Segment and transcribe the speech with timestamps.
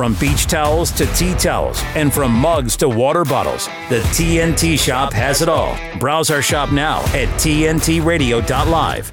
[0.00, 5.12] From beach towels to tea towels, and from mugs to water bottles, the TNT shop
[5.12, 5.76] has it all.
[5.98, 9.12] Browse our shop now at tntradio.live.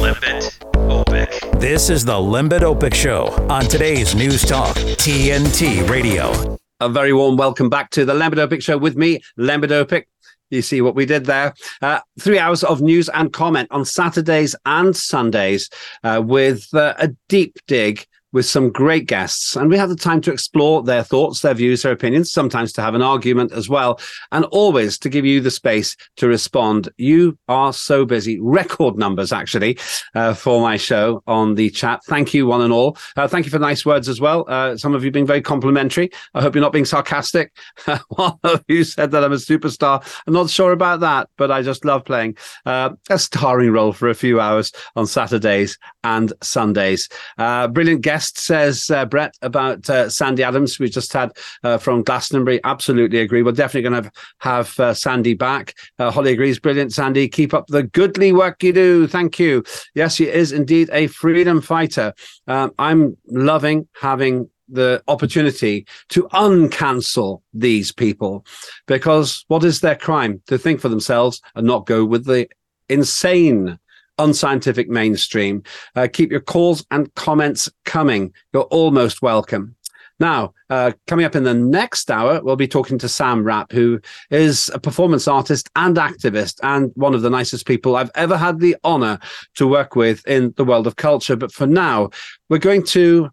[0.00, 1.58] Lembit Öpik.
[1.58, 6.56] This is the Lembit Öpik Show on today's News Talk, TNT Radio.
[6.78, 10.04] A very warm welcome back to the Lembit Öpik Show with me, Lembit Öpik.
[10.50, 11.54] You see what we did there.
[11.82, 15.68] Uh, three hours of news and comment on Saturdays and Sundays
[16.04, 19.56] uh, with uh, a deep dig with some great guests.
[19.56, 22.82] And we have the time to explore their thoughts, their views, their opinions, sometimes to
[22.82, 24.00] have an argument as well,
[24.32, 26.88] and always to give you the space to respond.
[26.96, 29.78] You are so busy, record numbers actually,
[30.14, 32.00] uh, for my show on the chat.
[32.04, 32.96] Thank you, one and all.
[33.16, 34.44] Uh, thank you for nice words as well.
[34.48, 36.10] Uh, some of you being very complimentary.
[36.34, 37.52] I hope you're not being sarcastic.
[38.08, 40.04] one of you said that I'm a superstar.
[40.26, 42.36] I'm not sure about that, but I just love playing
[42.66, 47.08] uh, a starring role for a few hours on Saturdays and Sundays.
[47.38, 50.78] Uh, brilliant guest says uh, Brett about uh, Sandy Adams.
[50.78, 52.60] We just had uh, from Glastonbury.
[52.64, 53.42] Absolutely agree.
[53.42, 55.74] We're definitely going to have, have uh, Sandy back.
[55.98, 56.58] Uh, Holly agrees.
[56.58, 57.28] Brilliant, Sandy.
[57.28, 59.06] Keep up the goodly work you do.
[59.06, 59.64] Thank you.
[59.94, 62.12] Yes, he is indeed a freedom fighter.
[62.46, 68.44] Um, I'm loving having the opportunity to uncancel these people
[68.86, 70.40] because what is their crime?
[70.46, 72.48] To think for themselves and not go with the
[72.88, 73.78] insane
[74.20, 75.62] unscientific mainstream.
[75.96, 78.32] Uh, keep your calls and comments coming.
[78.52, 79.74] You're almost welcome.
[80.20, 83.98] Now, uh, coming up in the next hour, we'll be talking to Sam Rapp, who
[84.30, 88.60] is a performance artist and activist, and one of the nicest people I've ever had
[88.60, 89.18] the honor
[89.54, 91.36] to work with in the world of culture.
[91.36, 92.10] But for now,
[92.50, 93.30] we're going to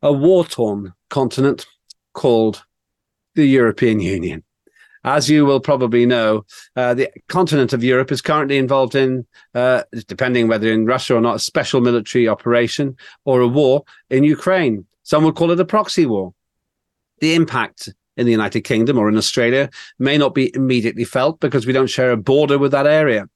[0.00, 1.66] a war torn continent
[2.14, 2.64] called
[3.34, 4.42] the European Union.
[5.06, 9.84] As you will probably know, uh, the continent of Europe is currently involved in, uh,
[10.08, 14.84] depending whether in Russia or not, a special military operation or a war in Ukraine.
[15.04, 16.34] Some would call it a proxy war.
[17.20, 21.66] The impact in the United Kingdom or in Australia may not be immediately felt because
[21.66, 23.28] we don't share a border with that area.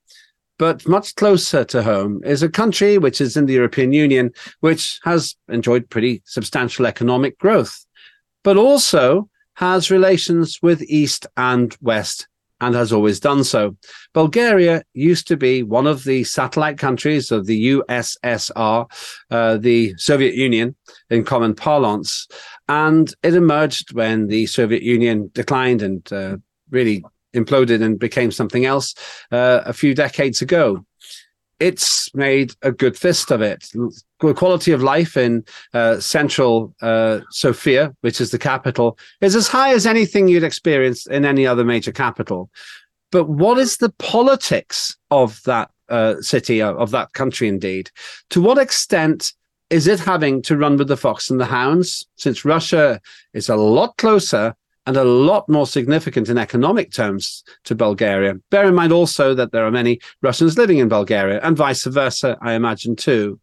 [0.58, 4.98] But much closer to home is a country which is in the European Union, which
[5.05, 7.86] has enjoyed pretty substantial economic growth,
[8.42, 12.26] but also has relations with East and West
[12.62, 13.76] and has always done so.
[14.14, 18.90] Bulgaria used to be one of the satellite countries of the USSR,
[19.30, 20.74] uh, the Soviet Union
[21.10, 22.26] in common parlance,
[22.68, 26.38] and it emerged when the Soviet Union declined and uh,
[26.70, 27.04] really
[27.34, 28.94] imploded and became something else
[29.30, 30.84] uh, a few decades ago
[31.60, 33.68] it's made a good fist of it.
[34.20, 35.44] The quality of life in
[35.74, 41.06] uh, central uh, Sofia, which is the capital, is as high as anything you'd experience
[41.06, 42.50] in any other major capital.
[43.12, 47.90] But what is the politics of that uh, city, of that country, indeed?
[48.30, 49.32] To what extent
[49.68, 52.06] is it having to run with the fox and the hounds?
[52.16, 53.00] Since Russia
[53.34, 54.54] is a lot closer
[54.86, 58.35] and a lot more significant in economic terms to Bulgaria.
[58.51, 62.36] Bear in mind also that there are many Russians living in Bulgaria and vice versa,
[62.41, 63.39] I imagine too.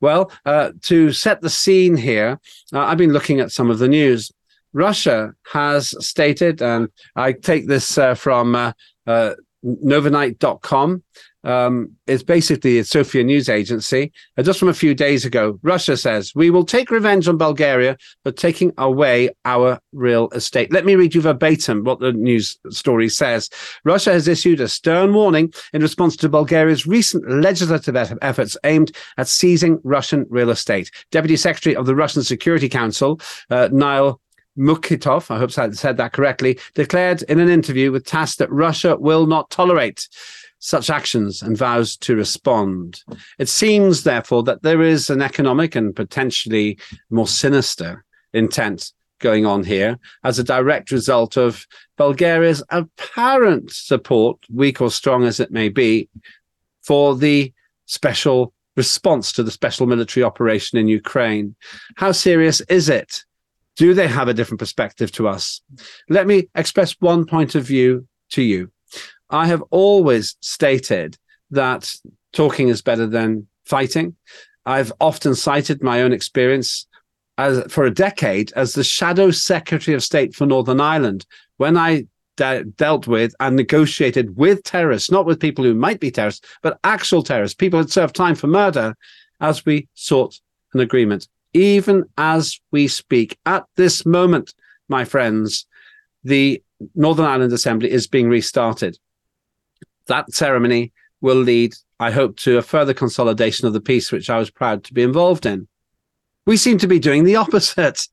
[0.00, 2.40] Well, uh, to set the scene here,
[2.72, 4.30] uh, I've been looking at some of the news.
[4.72, 8.72] Russia has stated, and I take this uh, from uh,
[9.06, 9.34] uh,
[9.64, 11.02] Novinite.com,
[11.44, 14.12] um, it's basically a Sofia news agency.
[14.36, 17.96] Uh, just from a few days ago, Russia says, We will take revenge on Bulgaria
[18.24, 20.72] for taking away our real estate.
[20.72, 23.48] Let me read you verbatim what the news story says.
[23.84, 29.28] Russia has issued a stern warning in response to Bulgaria's recent legislative efforts aimed at
[29.28, 30.90] seizing Russian real estate.
[31.10, 34.20] Deputy Secretary of the Russian Security Council, uh, Niall
[34.58, 38.96] Mukhitov, I hope I said that correctly, declared in an interview with TASS that Russia
[38.96, 40.08] will not tolerate
[40.58, 43.02] such actions and vows to respond.
[43.38, 46.78] It seems, therefore, that there is an economic and potentially
[47.10, 51.66] more sinister intent going on here as a direct result of
[51.96, 56.08] Bulgaria's apparent support, weak or strong as it may be,
[56.82, 57.52] for the
[57.86, 61.56] special response to the special military operation in Ukraine.
[61.96, 63.24] How serious is it?
[63.76, 65.60] Do they have a different perspective to us?
[66.08, 68.70] Let me express one point of view to you.
[69.30, 71.16] I have always stated
[71.50, 71.92] that
[72.32, 74.16] talking is better than fighting.
[74.66, 76.86] I've often cited my own experience
[77.36, 81.24] as for a decade as the shadow secretary of state for Northern Ireland
[81.56, 86.10] when I de- dealt with and negotiated with terrorists, not with people who might be
[86.10, 88.96] terrorists, but actual terrorists, people who served time for murder,
[89.40, 90.38] as we sought
[90.74, 91.28] an agreement.
[91.54, 94.52] Even as we speak, at this moment,
[94.88, 95.66] my friends,
[96.24, 96.62] the
[96.94, 98.98] Northern Ireland Assembly is being restarted
[100.08, 104.38] that ceremony will lead, I hope, to a further consolidation of the peace, which I
[104.38, 105.68] was proud to be involved in.
[106.46, 108.06] We seem to be doing the opposite.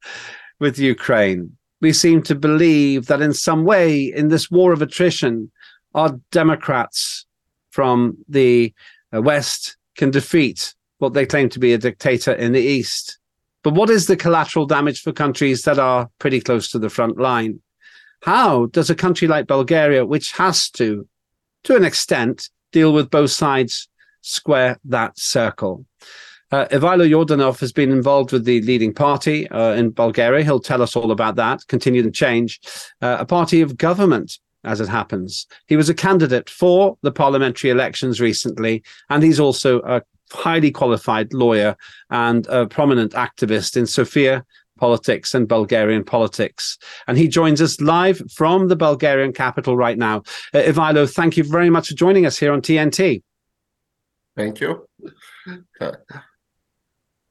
[0.59, 1.57] with Ukraine.
[1.81, 5.51] We seem to believe that in some way, in this war of attrition,
[5.93, 7.25] our Democrats
[7.71, 8.73] from the
[9.13, 13.19] uh, West can defeat what they claim to be a dictator in the East.
[13.63, 17.17] But what is the collateral damage for countries that are pretty close to the front
[17.17, 17.59] line?
[18.21, 21.07] How does a country like Bulgaria, which has to,
[21.65, 23.89] to an extent, deal with both sides,
[24.21, 25.85] square that circle?
[26.51, 30.43] Uh, Ivaylo Yordanov has been involved with the leading party uh, in Bulgaria.
[30.43, 31.65] He'll tell us all about that.
[31.67, 32.59] Continue the change,
[33.01, 35.47] uh, a party of government, as it happens.
[35.67, 40.01] He was a candidate for the parliamentary elections recently, and he's also a
[40.31, 41.75] highly qualified lawyer
[42.09, 44.45] and a prominent activist in Sofia
[44.77, 46.77] politics and Bulgarian politics.
[47.07, 50.23] And he joins us live from the Bulgarian capital right now.
[50.53, 53.23] Uh, Ivaylo, thank you very much for joining us here on TNT.
[54.35, 54.87] Thank you.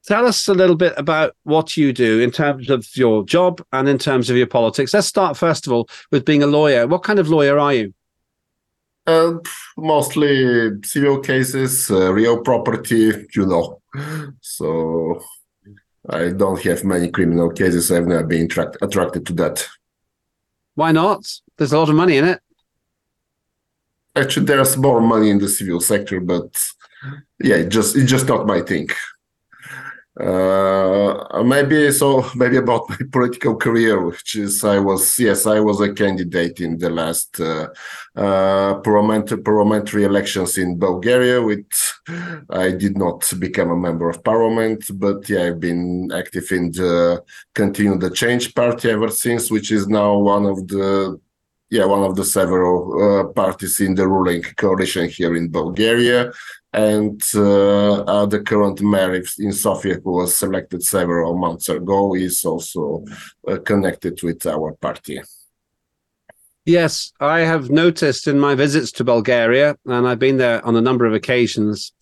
[0.06, 3.88] Tell us a little bit about what you do in terms of your job and
[3.88, 4.92] in terms of your politics.
[4.92, 6.86] Let's start, first of all, with being a lawyer.
[6.86, 7.94] What kind of lawyer are you?
[9.06, 9.34] Uh,
[9.76, 13.80] mostly civil cases, uh, real property, you know.
[14.40, 15.22] So
[16.08, 17.90] I don't have many criminal cases.
[17.90, 19.66] I've never been attract- attracted to that.
[20.74, 21.26] Why not?
[21.56, 22.40] There's a lot of money in it.
[24.16, 26.62] Actually, there's more money in the civil sector, but
[27.42, 28.88] yeah, it just it's just not my thing.
[30.20, 35.80] Uh, maybe so maybe about my political career which is i was yes i was
[35.80, 37.66] a candidate in the last uh,
[38.14, 41.94] uh, parliamentary, parliamentary elections in bulgaria which
[42.50, 47.20] i did not become a member of parliament but yeah i've been active in the
[47.52, 51.18] continue the change party ever since which is now one of the
[51.70, 56.30] yeah one of the several uh, parties in the ruling coalition here in bulgaria
[56.74, 62.44] and uh, uh, the current mayor in Sofia, who was selected several months ago, is
[62.44, 63.04] also
[63.48, 65.22] uh, connected with our party.
[66.66, 70.80] Yes, I have noticed in my visits to Bulgaria, and I've been there on a
[70.80, 71.92] number of occasions,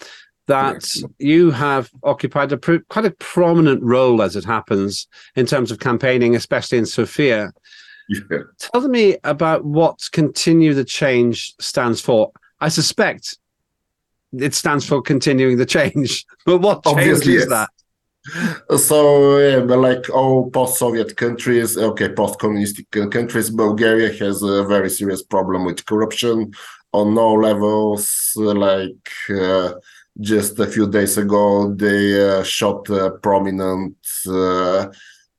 [0.46, 0.84] that
[1.18, 5.06] you have occupied a pr- quite a prominent role, as it happens,
[5.36, 7.52] in terms of campaigning, especially in Sofia.
[8.30, 8.38] Yeah.
[8.58, 12.32] Tell me about what Continue the Change stands for.
[12.60, 13.38] I suspect
[14.32, 16.24] it stands for continuing the change.
[16.46, 17.48] But what change Obviously, is yes.
[17.48, 17.68] that?
[18.78, 25.64] So, yeah, like all post-Soviet countries, okay, post-communist countries, Bulgaria has a very serious problem
[25.64, 26.52] with corruption
[26.92, 28.32] on all levels.
[28.36, 29.74] Like uh,
[30.20, 33.96] just a few days ago, they uh, shot a prominent
[34.28, 34.86] uh,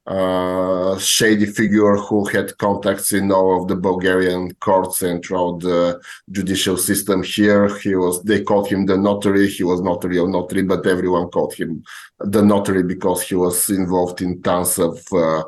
[0.05, 6.01] uh, shady figure who had contacts in all of the Bulgarian courts and throughout the
[6.29, 7.69] judicial system here.
[7.79, 9.47] He was they called him the notary.
[9.47, 11.83] He was not a real notary, but everyone called him
[12.19, 15.43] the notary because he was involved in tons of uh,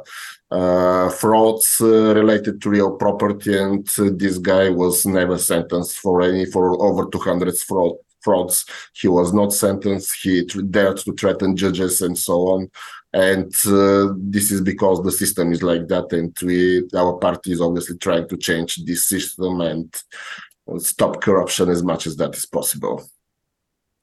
[0.52, 3.86] uh, frauds uh, related to real property, and
[4.18, 8.66] this guy was never sentenced for any for over 200 fraud frauds.
[8.94, 10.16] He was not sentenced.
[10.22, 12.72] He dared to threaten judges and so on
[13.16, 17.62] and uh, this is because the system is like that and we our party is
[17.62, 19.96] obviously trying to change this system and
[20.78, 23.02] stop corruption as much as that is possible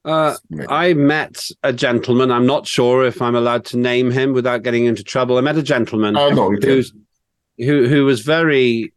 [0.04, 0.34] uh,
[0.68, 2.32] I met a gentleman.
[2.32, 5.38] I'm not sure if I'm allowed to name him without getting into trouble.
[5.38, 6.82] I met a gentleman uh, no, who
[7.86, 8.92] who was very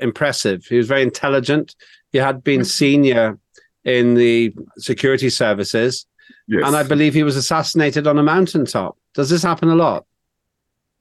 [0.00, 0.64] impressive.
[0.64, 1.76] He was very intelligent.
[2.10, 3.38] He had been senior
[3.84, 6.04] in the security services,
[6.48, 6.64] yes.
[6.66, 8.96] and I believe he was assassinated on a mountaintop.
[9.14, 10.04] Does this happen a lot?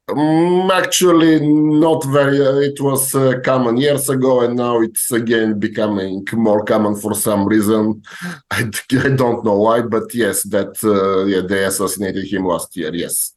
[0.10, 2.46] Um, actually, not very.
[2.46, 7.14] Uh, it was uh, common years ago, and now it's again becoming more common for
[7.14, 8.02] some reason.
[8.52, 8.70] I,
[9.06, 12.94] I don't know why, but yes, that uh, yeah, they assassinated him last year.
[12.94, 13.36] Yes,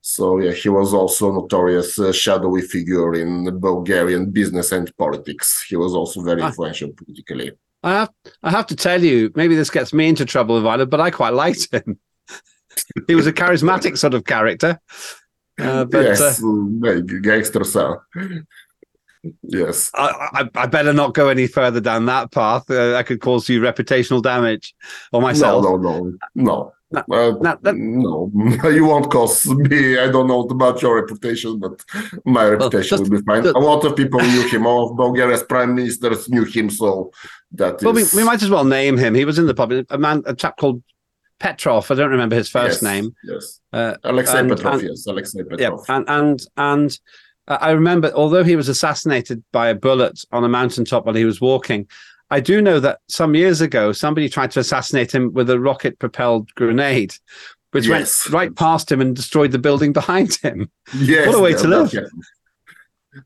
[0.00, 5.66] so yeah, he was also a notorious uh, shadowy figure in Bulgarian business and politics.
[5.68, 6.46] He was also very ah.
[6.46, 7.52] influential politically.
[7.82, 8.10] I have,
[8.42, 11.32] I have to tell you, maybe this gets me into trouble, Ivaylo, but I quite
[11.34, 11.98] liked him
[13.06, 14.80] he was a charismatic sort of character.
[15.60, 18.04] Uh, but, yes, uh, gangster style.
[19.42, 19.90] Yes.
[19.94, 22.70] I, I, I, better not go any further down that path.
[22.70, 24.74] Uh, that could cause you reputational damage
[25.12, 25.64] or myself.
[25.64, 26.72] No, no, no, no.
[26.90, 28.32] No, uh, that, no,
[28.70, 29.98] you won't cause me.
[29.98, 31.84] I don't know about your reputation, but
[32.24, 33.42] my reputation well, will be fine.
[33.42, 34.66] The, a lot of people knew him.
[34.66, 37.12] All of Bulgaria's prime ministers knew him, so
[37.52, 38.14] that well, is...
[38.14, 39.14] we, we might as well name him.
[39.14, 39.84] He was in the public.
[39.90, 40.82] A man, a chap called
[41.40, 41.90] Petrov.
[41.90, 43.14] I don't remember his first yes, name.
[43.24, 44.74] Yes, uh, Alexei and, Petrov.
[44.74, 45.60] And, yes, Alexei Petrov.
[45.88, 46.98] Yeah, and and and
[47.46, 51.24] uh, I remember, although he was assassinated by a bullet on a mountaintop while he
[51.24, 51.86] was walking,
[52.30, 56.54] I do know that some years ago somebody tried to assassinate him with a rocket-propelled
[56.54, 57.14] grenade.
[57.72, 58.24] which Yes.
[58.24, 60.70] went right past him and destroyed the building behind him.
[60.96, 61.90] Yes, What a way that- to live.
[61.90, 62.22] That, happened.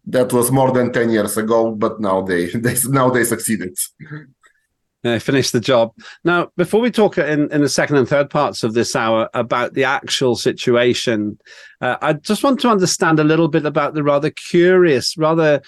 [0.07, 3.76] That was more than ten years ago, but now they, they now they succeeded.
[5.05, 5.93] Uh, finish the job.
[6.25, 9.75] Now, before we talk in, in the second and third parts of this hour about
[9.75, 11.39] the actual situation,
[11.81, 15.61] uh, I just want to understand a little bit about the rather curious, rather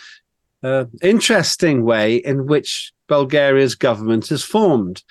[0.63, 5.03] uh, interesting way in which Bulgaria's government is formed.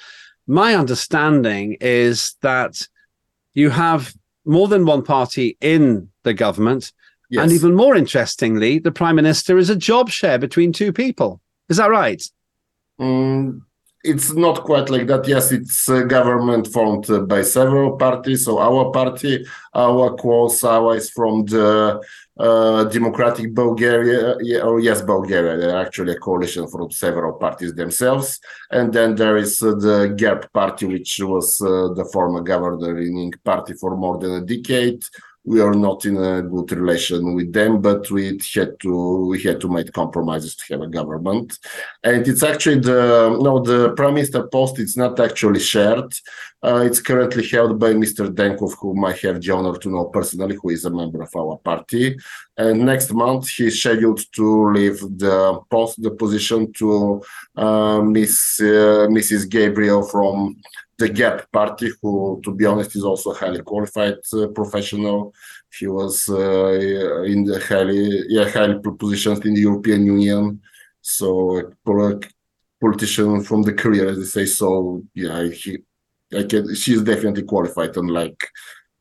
[0.48, 2.88] My understanding is that
[3.54, 4.14] you have
[4.46, 6.92] more than one party in the government,
[7.30, 7.44] Yes.
[7.44, 11.42] and even more interestingly, the prime minister is a job share between two people.
[11.68, 12.22] Is that right?
[13.00, 13.62] Mm,
[14.04, 15.28] it's not quite like that.
[15.28, 18.46] Yes, it's a government formed uh, by several parties.
[18.46, 22.02] So our party, our close allies from the
[22.38, 28.40] uh, Democratic Bulgaria, or yes, Bulgaria, they're actually a coalition from several parties themselves.
[28.72, 33.74] And then there is uh, the GERB party, which was uh, the former governing party
[33.74, 35.04] for more than a decade.
[35.46, 39.60] We are not in a good relation with them, but we had to we had
[39.62, 41.60] to make compromises to have a government.
[42.04, 46.14] And it's actually the no the prime minister post it's not actually shared.
[46.64, 50.58] Uh, it's currently held by mr denkov whom i have the honor to know personally
[50.62, 52.18] who is a member of our party.
[52.56, 57.22] And next month he's scheduled to leave the post the position to
[57.58, 60.56] uh, miss uh, mrs gabriel from
[61.04, 62.12] the GERB party who
[62.44, 65.18] to be honest is also a highly qualified uh, professional
[65.78, 68.04] he was uh, in the highly
[68.36, 70.44] yeah highly positioned in the european union
[71.04, 71.64] so a
[72.84, 74.46] politician from the career, as they say.
[74.46, 74.68] So
[75.14, 75.80] yeah, he,
[76.40, 78.40] I can, she's definitely qualified, unlike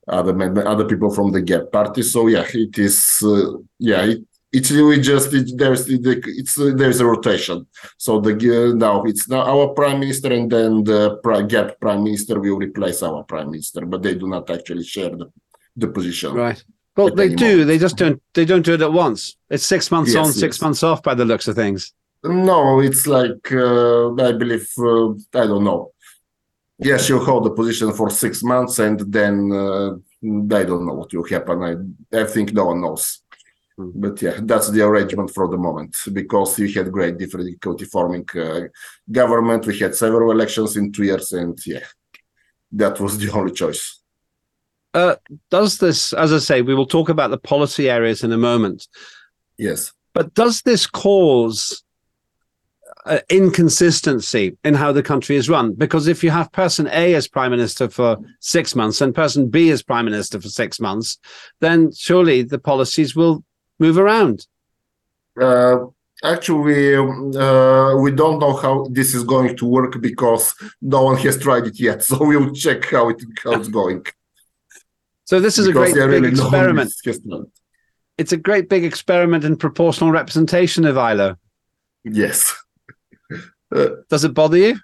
[0.08, 0.34] other
[0.66, 2.02] other people from the GERB party.
[2.02, 2.98] So yeah, it is.
[3.22, 7.66] Uh, yeah, it, it's really just it, there's it's uh, there's a rotation.
[7.96, 12.04] So the uh, now it's now our prime minister, and then the pri- GERB prime
[12.04, 15.32] minister will replace our prime minister, but they do not actually share the,
[15.76, 16.34] the position.
[16.34, 16.62] Right.
[16.96, 17.64] Well, they any do.
[17.64, 18.22] They just don't.
[18.34, 19.36] They don't do it at once.
[19.48, 21.94] It's six months Yes, on, six months off, by the looks of things.
[22.22, 25.92] No, it's like uh, I believe uh, I don't know.
[26.78, 29.90] yes you'll hold the position for six months, and then uh,
[30.54, 31.56] I don't know what will happen.
[31.62, 33.22] I I think no one knows.
[33.76, 33.90] Hmm.
[33.94, 38.62] But yeah, that's the arrangement for the moment because we had great difficulty forming uh,
[39.10, 39.66] government.
[39.66, 41.86] We had several elections in two years, and yeah,
[42.72, 43.98] that was the only choice.
[44.94, 45.16] Uh,
[45.50, 48.88] does this, as I say, we will talk about the policy areas in a moment.
[49.56, 49.92] Yes.
[50.12, 51.82] But does this cause
[53.06, 55.72] uh, inconsistency in how the country is run?
[55.72, 59.70] Because if you have person A as prime minister for six months and person B
[59.70, 61.18] as prime minister for six months,
[61.60, 63.42] then surely the policies will
[63.78, 64.46] move around.
[65.40, 65.86] Uh,
[66.22, 71.16] actually, um, uh, we don't know how this is going to work because no one
[71.18, 72.02] has tried it yet.
[72.08, 74.04] So we'll check how it how it's going.
[75.24, 76.92] So this is a great big really experiment.
[78.18, 81.36] It's a great big experiment in proportional representation of Ivaylo.
[82.04, 82.54] Yes.
[84.10, 84.78] Does it bother you?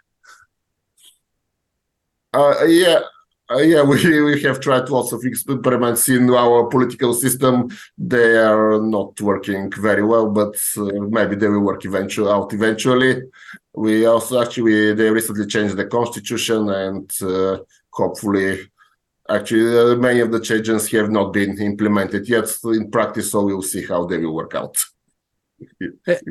[2.32, 3.00] Uh, yeah.
[3.50, 7.68] Uh, yeah, we, we have tried lots of experiments in our political system.
[7.96, 13.22] They are not working very well, but uh, maybe they will work eventually out eventually.
[13.74, 17.58] We also actually they recently changed the constitution, and uh,
[17.90, 18.68] hopefully,
[19.28, 23.32] actually, uh, many of the changes have not been implemented yet in practice.
[23.32, 24.76] So we'll see how they will work out.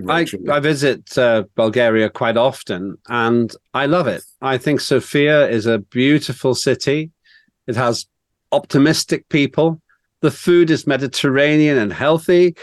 [0.08, 4.24] I, I visit uh, Bulgaria quite often and I love it.
[4.42, 7.12] I think Sofia is a beautiful city.
[7.68, 8.06] It has
[8.52, 9.82] optimistic people.
[10.22, 12.56] The food is Mediterranean and healthy.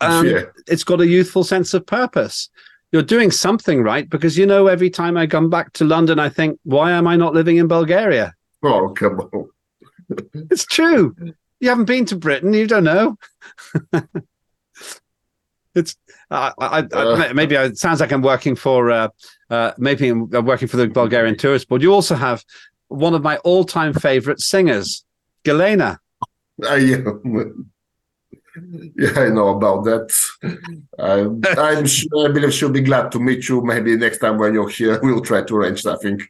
[0.00, 0.42] And Yeah.
[0.66, 2.48] it's got a youthful sense of purpose.
[2.92, 6.30] You're doing something right because you know, every time I come back to London, I
[6.30, 8.34] think, why am I not living in Bulgaria?
[8.62, 9.48] Oh come on!
[10.50, 11.14] It's true.
[11.60, 13.18] You haven't been to Britain, you don't know.
[15.78, 15.96] it's
[16.30, 17.32] I, I, I, Uh.
[17.34, 19.08] maybe I, it sounds like I'm working for uh,
[19.50, 21.82] uh, maybe I'm working for the Bulgarian Tourist Board.
[21.82, 22.44] You also have
[22.88, 25.04] one of my all-time favorite singers,
[25.44, 25.98] Galena.
[26.66, 26.76] I
[28.96, 30.10] yeah, I know about that.
[30.98, 31.20] I,
[31.60, 32.28] I'm sure.
[32.28, 33.62] I believe she'll be glad to meet you.
[33.64, 36.20] Maybe next time when you're here, we'll try to arrange something.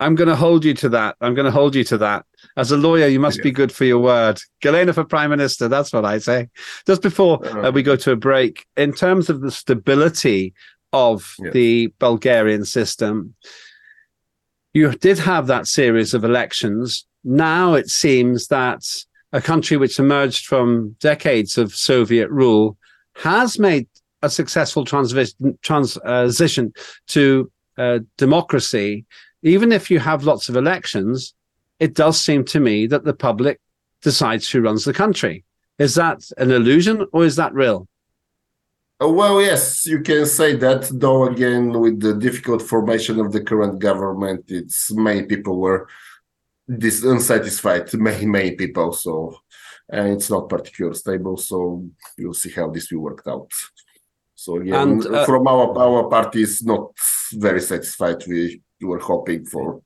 [0.00, 1.16] I'm going to hold you to that.
[1.20, 2.26] I'm going to hold you to that.
[2.56, 4.40] As a lawyer, you must be good for your word.
[4.60, 5.68] Galena for Prime Minister.
[5.68, 6.48] That's what I say.
[6.86, 10.54] Just before uh, we go to a break, in terms of the stability
[10.92, 11.50] of Yeah.
[11.50, 13.34] the Bulgarian system,
[14.72, 17.06] you did have that series of elections.
[17.24, 18.82] Now it seems that
[19.32, 22.76] a country which emerged from decades of Soviet rule
[23.16, 23.88] has made
[24.22, 26.72] a successful transition
[27.08, 29.04] to uh, democracy.
[29.44, 31.34] Even if you have lots of elections,
[31.78, 33.60] it does seem to me that the public
[34.02, 35.44] decides who runs the country.
[35.78, 37.86] Is that an illusion or is that real?
[39.02, 40.88] Uh, well, yes, you can say that.
[40.90, 45.88] Though again, with the difficult formation of the current government, it's many people were
[46.66, 47.92] this unsatisfied.
[47.92, 48.92] Many many people.
[48.92, 49.36] So,
[49.90, 51.36] and it's not particularly stable.
[51.36, 51.84] So
[52.16, 53.52] you'll see how this will work out.
[54.36, 56.92] So again, and, uh, from our our party is not
[57.32, 58.22] very satisfied.
[58.84, 59.80] We were hoping for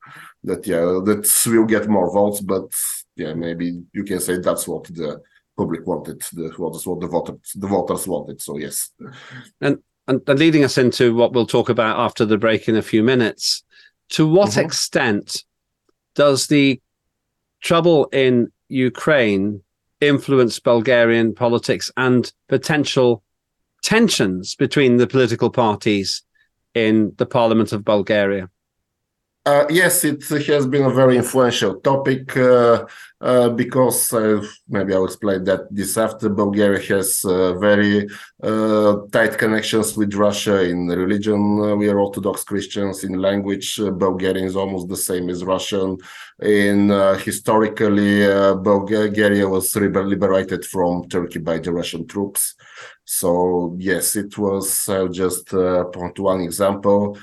[0.44, 0.66] that.
[0.66, 2.74] Yeah, that we'll get more votes, but
[3.14, 5.22] yeah, maybe you can say that's what the
[5.56, 8.42] public wanted, the, what is what the voters the voters wanted.
[8.42, 8.90] So yes,
[9.60, 9.78] and,
[10.08, 13.04] and and leading us into what we'll talk about after the break in a few
[13.04, 13.62] minutes.
[14.10, 14.66] To what mm-hmm.
[14.66, 15.44] extent
[16.16, 16.80] does the
[17.60, 19.62] trouble in Ukraine
[20.00, 23.22] influence Bulgarian politics and potential
[23.82, 26.22] tensions between the political parties
[26.74, 28.50] in the Parliament of Bulgaria?
[29.48, 32.84] Uh, yes, it has been a very influential topic uh,
[33.22, 38.06] uh, because uh, maybe I'll explain that this after Bulgaria has uh, very
[38.42, 41.78] uh, tight connections with Russia in religion.
[41.78, 43.04] we are Orthodox Christians.
[43.04, 45.96] In language, Bulgarian is almost the same as Russian.
[46.42, 46.90] In
[47.28, 48.26] historically,
[48.72, 52.54] Bulgaria was liberated from Turkey by the Russian troops.
[53.06, 54.66] So yes, it was
[55.10, 55.46] just
[55.96, 57.16] point one example.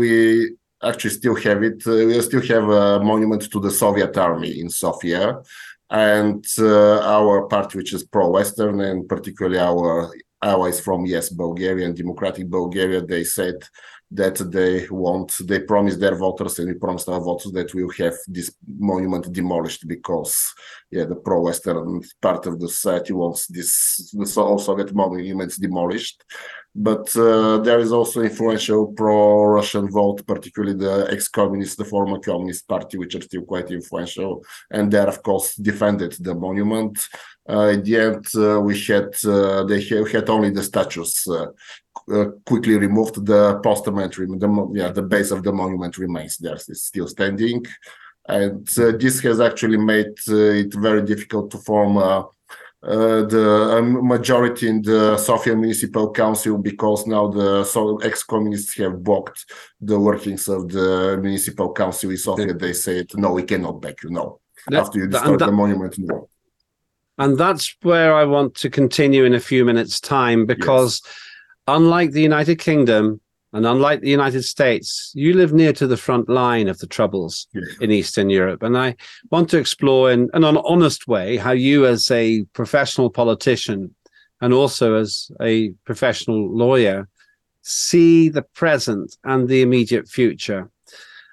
[0.00, 1.86] we actually still have it.
[1.86, 5.40] Uh, we still have a monument to the Soviet army in Sofia.
[5.90, 10.10] And uh, our party, which is pro-Western, and particularly our
[10.42, 13.56] allies from yes, Bulgaria and Democratic Bulgaria, they said
[14.14, 18.14] that they want, they promised their voters and we promised our voters that we'll have
[18.28, 20.54] this monument demolished because,
[20.90, 26.22] yeah, the pro-Western part of the society wants this the Soviet monuments demolished
[26.74, 32.96] but uh, there is also influential pro-Russian vote, particularly the ex-communist, the former communist party,
[32.96, 36.98] which are still quite influential, and they, of course, defended the monument.
[37.48, 41.46] Uh, in the end, uh, we had uh, they had only the statues uh,
[42.12, 43.24] uh, quickly removed.
[43.26, 47.64] The postament, the yeah, the base of the monument remains there, it's still standing,
[48.28, 51.96] and this has actually made it very difficult to form
[52.82, 59.02] uh, the um, majority in the Sofia Municipal Council because now the so ex-communists have
[59.02, 59.44] blocked
[59.80, 62.54] the workings of the municipal council in Sofia.
[62.54, 64.40] They said, no, we cannot back you, no.
[64.72, 66.28] After you destroy that, the monument, no.
[67.18, 71.14] And that's where I want to continue in a few minutes' time because yes.
[71.68, 73.20] unlike the United Kingdom,
[73.54, 77.46] and unlike the United States, you live near to the front line of the troubles
[77.52, 77.66] yes.
[77.82, 78.62] in Eastern Europe.
[78.62, 78.96] And I
[79.30, 83.94] want to explore in, in an honest way how you, as a professional politician
[84.40, 87.08] and also as a professional lawyer,
[87.60, 90.70] see the present and the immediate future.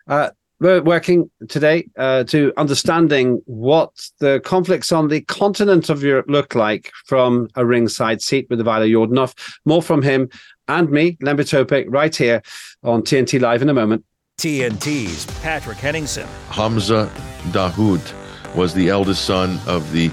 [0.08, 6.26] Uh, we're working today uh, to understanding what the conflicts on the continent of Europe
[6.30, 9.34] look like from a ringside seat with Ivaylo Yordanov.
[9.66, 10.30] More from him
[10.68, 12.42] and me, Lembit Öpik, right here
[12.84, 14.04] on TNT Live in a moment.
[14.38, 16.28] TNT's Patrick Henningsen.
[16.50, 17.12] Hamza
[17.52, 20.10] Dahdouh was the eldest son of the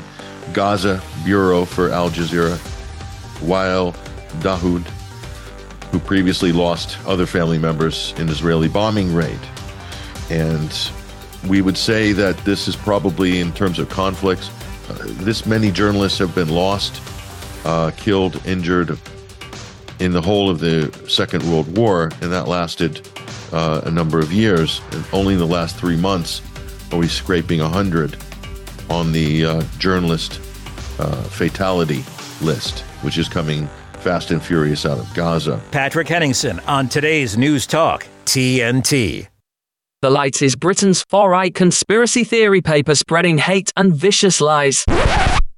[0.53, 2.57] Gaza Bureau for Al Jazeera,
[3.41, 3.95] Wael
[4.41, 4.83] Dahdouh,
[5.91, 9.39] who previously lost other family members in Israeli bombing raid.
[10.31, 10.73] And
[11.49, 14.51] we would say that this is probably, in terms of conflicts,
[14.89, 17.01] uh, this many journalists have been lost,
[17.65, 18.99] uh, killed, injured,
[19.99, 23.09] in the whole of the Second World War, and that lasted
[23.53, 24.81] uh, a number of years.
[24.93, 26.43] And only in the last three months
[26.93, 28.17] are we scraping 100
[28.91, 30.41] on the uh, journalist
[30.99, 32.05] uh, fatality
[32.41, 33.69] list, which is coming
[34.01, 35.61] fast and furious out of Gaza.
[35.73, 39.29] Patrick Henningsen on today's News Talk, TNT.
[40.07, 44.85] The Light is Britain's far right conspiracy theory paper spreading hate and vicious lies.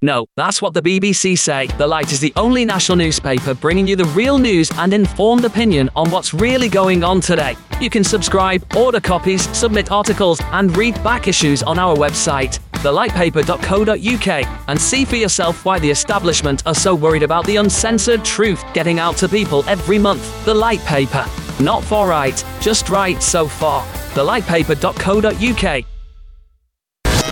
[0.01, 1.67] No, that's what the BBC say.
[1.77, 5.91] The Light is the only national newspaper bringing you the real news and informed opinion
[5.95, 7.59] on what's really going on today.
[7.79, 14.63] You can subscribe, order copies, submit articles, and read back issues on our website, thelightpaper.co.uk,
[14.69, 18.99] and see for yourself why the establishment are so worried about the uncensored truth getting
[18.99, 20.43] out to people every month.
[20.47, 21.27] The Light Paper.
[21.61, 23.85] Not for right, just right so far.
[24.19, 25.85] Thelightpaper.co.uk.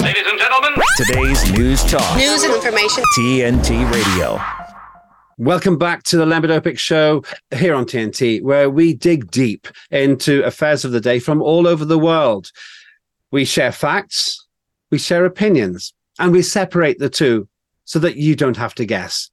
[0.01, 2.17] Ladies and gentlemen, today's news talk.
[2.17, 3.03] News and information.
[3.19, 4.41] TNT Radio.
[5.37, 10.45] Welcome back to the Lembit Öpik Show here on TNT, where we dig deep into
[10.45, 12.53] affairs of the day from all over the world.
[13.33, 14.47] We share facts,
[14.93, 17.49] we share opinions, and we separate the two
[17.85, 19.29] so that you don't have to guess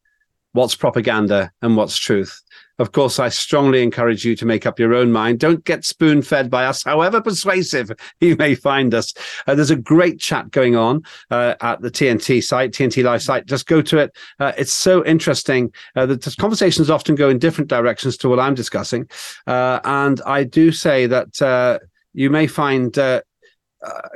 [0.53, 2.41] what's propaganda and what's truth.
[2.79, 5.39] Of course, I strongly encourage you to make up your own mind.
[5.39, 9.13] Don't get spoon fed by us, however persuasive you may find us.
[9.45, 13.45] Uh, there's a great chat going on uh, at the TNT site, TNT Live site.
[13.45, 14.15] Just go to it.
[14.39, 15.71] Uh, it's so interesting.
[15.95, 19.07] Uh, the conversations often go in different directions to what I'm discussing.
[19.45, 21.79] Uh, and I do say that uh,
[22.13, 22.97] you may find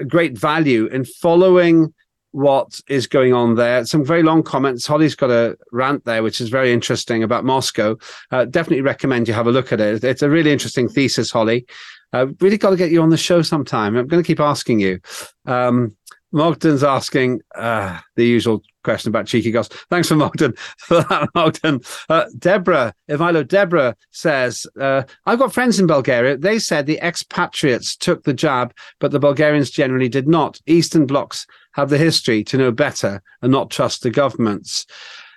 [0.08, 1.94] great value in following
[2.38, 3.84] what is going on there.
[3.84, 4.86] Some very long comments.
[4.86, 7.98] Holly's got a rant there, which is very interesting about Moscow.
[8.30, 10.04] Uh, definitely recommend you have a look at it.
[10.04, 11.66] It's a really interesting thesis, Holly.
[12.14, 13.98] Uh, really got to get you on the show sometime.
[13.98, 15.00] I'm going to keep asking you.
[15.48, 15.96] Um,
[16.32, 19.68] Mogden's asking uh, the usual question about cheeky goss.
[19.90, 21.82] Thanks for Mogden for that, Mogden.
[22.08, 26.38] Uh, Deborah, Ivaylo Deborah says, uh, I've got friends in Bulgaria.
[26.38, 30.60] They said the expatriates took the jab, but the Bulgarians generally did not.
[30.68, 34.86] Eastern blocs have the history to know better and not trust the governments.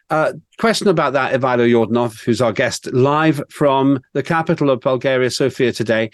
[0.08, 5.30] Uh, question about that, Ivaylo Yordanov, who's our guest live from the capital of Bulgaria,
[5.30, 6.10] Sofia, today.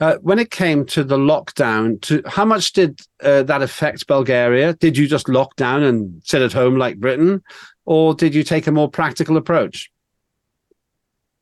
[0.00, 4.72] Uh, when it came to the lockdown, to how much did uh, that affect Bulgaria?
[4.74, 7.42] Did you just lock down and sit at home like Britain,
[7.84, 9.90] or did you take a more practical approach?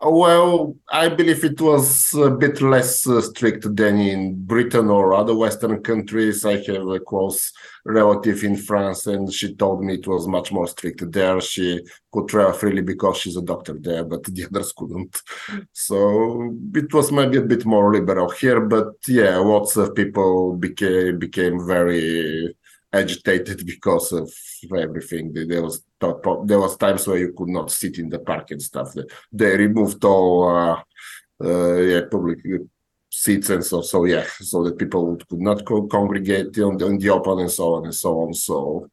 [0.04, 5.34] Well, I believe it was a bit less uh, strict than in Britain or other
[5.36, 6.44] Western countries.
[6.44, 7.52] I have a close
[7.84, 11.40] relative in France, and she told me it was much more strict there.
[11.40, 11.80] She
[12.12, 15.22] could travel freely because she's a doctor there, but the others couldn't.
[15.72, 21.20] So it was maybe a bit more liberal here, but yeah, lots of people became
[21.20, 22.56] became very
[22.92, 24.33] agitated because of
[24.76, 25.33] everything.
[25.33, 28.94] There was there was times where you could not sit in the park and stuff.
[29.33, 30.83] They removed all uh,
[31.42, 32.40] uh, yeah public
[33.11, 37.11] seats and so so yeah, so that people could not co- congregate on the, the
[37.11, 38.35] open and so on and so on.
[38.35, 38.90] So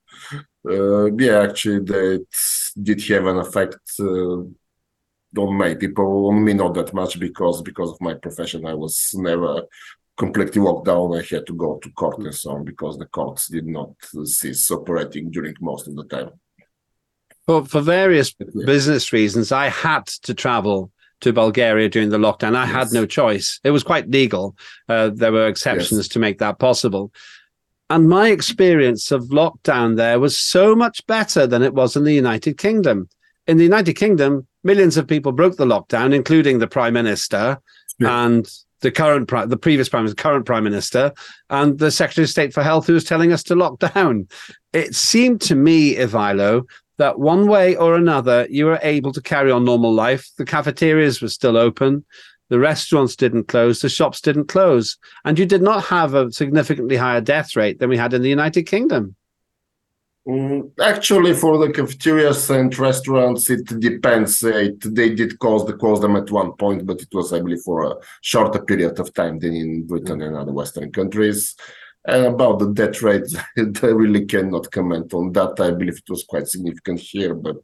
[0.69, 2.25] uh, yeah, actually that
[2.81, 3.79] did have an effect.
[3.99, 4.43] Uh,
[5.37, 9.11] on my people, on me not that much because because of my profession, I was
[9.13, 9.61] never
[10.19, 11.15] completely locked down.
[11.15, 13.91] I had to go to court and so on because the courts did not
[14.25, 16.31] cease operating during most of the time.
[17.47, 18.65] Well, for various yeah.
[18.65, 22.55] business reasons, I had to travel to Bulgaria during the lockdown.
[22.55, 22.73] I yes.
[22.73, 23.59] had no choice.
[23.63, 24.55] It was quite legal.
[24.87, 26.07] Uh, there were exceptions yes.
[26.09, 27.11] to make that possible.
[27.89, 32.13] And my experience of lockdown there was so much better than it was in the
[32.13, 33.09] United Kingdom.
[33.47, 37.59] In the United Kingdom, millions of people broke the lockdown, including the prime minister
[37.97, 38.25] yeah.
[38.25, 38.47] and
[38.81, 41.13] the current the previous prime minister, current prime minister,
[41.49, 44.27] and the secretary of state for health, who was telling us to lock down.
[44.73, 46.63] It seemed to me, Ivaylo,
[46.97, 50.29] that one way or another you were able to carry on normal life.
[50.37, 52.05] The cafeterias were still open,
[52.49, 56.97] the restaurants didn't close, the shops didn't close, and you did not have a significantly
[56.97, 59.15] higher death rate than we had in the United Kingdom.
[60.29, 64.43] Mm, actually, for the cafeterias and restaurants, it depends.
[64.43, 67.61] It, they did close, the, close them at one point, but it was, I believe,
[67.61, 71.55] for a shorter period of time than in Britain and other Western countries.
[72.05, 75.59] And about the death rate, I really cannot comment on that.
[75.59, 77.57] I believe it was quite significant here, but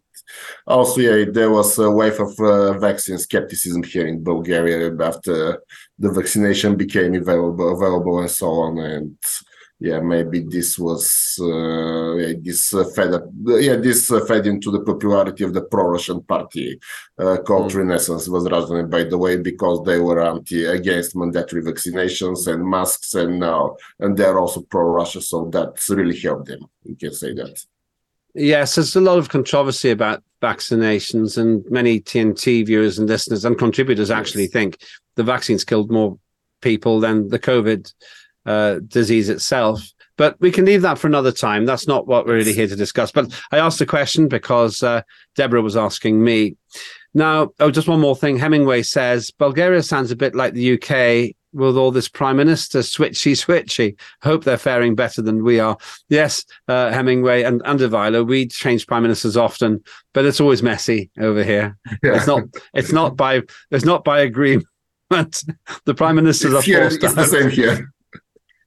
[0.65, 5.61] also, yeah, there was a wave of uh, vaccine skepticism here in Bulgaria after
[5.99, 8.79] the vaccination became available, available and so on.
[8.79, 9.17] And
[9.79, 14.71] yeah, maybe this was uh, yeah, this uh, fed up, yeah this uh, fed into
[14.71, 16.79] the popularity of the pro-Russian party
[17.19, 17.79] uh, called mm.
[17.79, 23.15] Renaissance was rather by the way because they were anti against mandatory vaccinations and masks
[23.15, 26.65] and now and they're also pro-Russia, so that's really helped them.
[26.83, 27.65] You can say that.
[28.33, 33.57] Yes, there's a lot of controversy about vaccinations, and many TNT viewers and listeners and
[33.57, 34.51] contributors actually yes.
[34.51, 34.77] think
[35.15, 36.17] the vaccines killed more
[36.61, 37.93] people than the COVID
[38.45, 39.81] uh, disease itself.
[40.17, 41.65] But we can leave that for another time.
[41.65, 43.11] That's not what we're really here to discuss.
[43.11, 45.01] But I asked the question because uh,
[45.35, 46.55] Deborah was asking me.
[47.13, 48.37] Now, oh, just one more thing.
[48.37, 53.31] Hemingway says Bulgaria sounds a bit like the UK with all this prime minister switchy
[53.31, 53.97] switchy.
[54.21, 55.77] Hope they're faring better than we are.
[56.09, 59.81] Yes, uh, Hemingway and Ivaylo, we change prime ministers often,
[60.13, 61.77] but it's always messy over here.
[62.03, 62.17] Yeah.
[62.17, 62.43] It's not.
[62.73, 63.41] It's not by.
[63.71, 64.67] It's not by agreement.
[65.09, 67.01] the prime ministers it's are forced.
[67.01, 67.93] Here, it's the same here.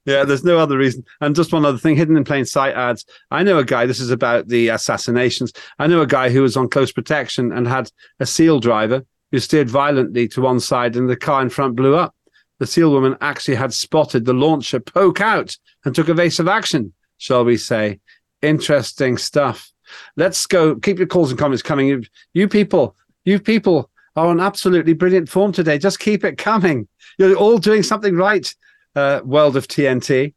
[0.08, 1.04] Yeah, there's no other reason.
[1.20, 3.04] And just one other thing hidden in plain sight ads.
[3.30, 5.52] I know a guy, this is about the assassinations.
[5.78, 9.38] I know a guy who was on close protection and had a SEAL driver who
[9.38, 12.14] steered violently to one side and the car in front blew up.
[12.58, 17.44] The SEAL woman actually had spotted the launcher poke out and took evasive action, shall
[17.44, 18.00] we say.
[18.40, 19.70] Interesting stuff.
[20.16, 20.76] Let's go.
[20.76, 21.86] Keep your calls and comments coming.
[21.86, 25.76] You, you people, you people are on absolutely brilliant form today.
[25.76, 26.88] Just keep it coming.
[27.18, 28.54] You're all doing something right
[28.98, 30.34] uh, world of TNT.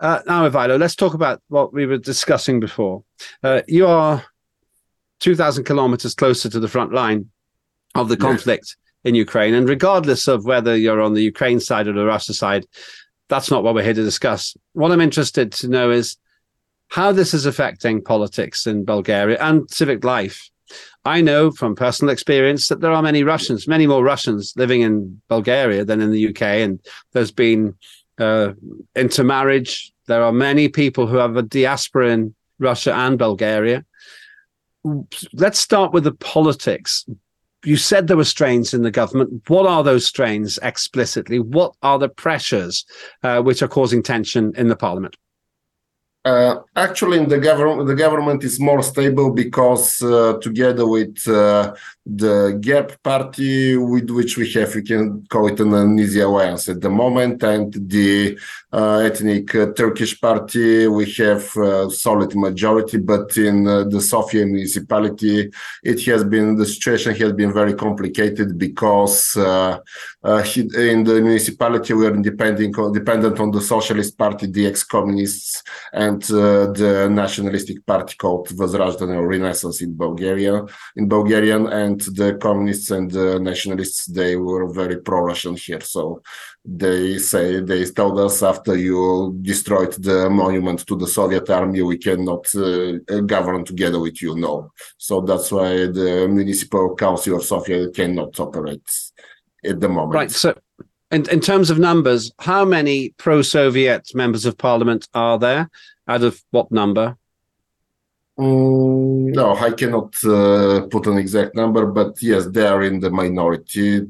[0.00, 3.04] Uh, now, Ivaylo, let's talk about what we were discussing before.
[3.42, 4.24] Uh, you are
[5.20, 7.30] 2,000 kilometers closer to the front line.
[7.94, 9.54] of the conflict in Ukraine.
[9.54, 12.66] And regardless of whether you're on the Ukraine side or the Russia side,
[13.28, 14.56] that's not what we're here to discuss.
[14.72, 16.16] What I'm interested to know is
[16.88, 20.49] how this is affecting politics in Bulgaria and civic life.
[21.04, 25.20] I know from personal experience that there are many Russians, many more Russians living in
[25.28, 26.80] Bulgaria than in the UK, and
[27.12, 27.74] there's been
[28.18, 28.52] uh,
[28.94, 29.92] intermarriage.
[30.06, 33.84] There are many people who have a diaspora in Russia and Bulgaria.
[35.32, 37.06] Let's start with the politics.
[37.64, 39.42] You said there were strains in the government.
[39.48, 41.38] What are those strains explicitly?
[41.38, 42.84] What are the pressures
[43.22, 45.16] uh, which are causing tension in the parliament?
[46.22, 51.74] Uh, actually, in the government, the government is more stable because uh, together with uh,
[52.04, 56.82] the GERB party, with which we have, we can call it an uneasy alliance at
[56.82, 58.38] the moment, and the
[58.70, 62.98] uh, ethnic uh, Turkish party, we have a solid majority.
[62.98, 65.50] But in uh, the Sofia municipality,
[65.82, 69.38] it has been the situation has been very complicated because
[70.25, 76.23] in the municipality we are depending dependent on the Socialist Party, the ex-communists, and and
[76.31, 80.55] uh, the nationalistic party called Возрождение or Renaissance in Bulgaria,
[80.95, 85.81] in Bulgarian, and the communists and the nationalists they were very pro-Russian here.
[85.81, 86.21] So
[86.63, 89.01] they say they told us after you
[89.41, 94.31] destroyed the monument to the Soviet army, we cannot uh, govern together with you.
[94.35, 98.89] No, so that's why the municipal council of Sofia cannot operate
[99.64, 100.14] at the moment.
[100.14, 100.30] Right.
[100.30, 100.54] So
[101.10, 105.70] in, in terms of numbers, how many pro Soviet members of parliament are there?
[106.08, 107.16] Out of what number?
[108.38, 113.10] Mm, no, I cannot uh, put an exact number, but yes, they are in the
[113.10, 114.06] minority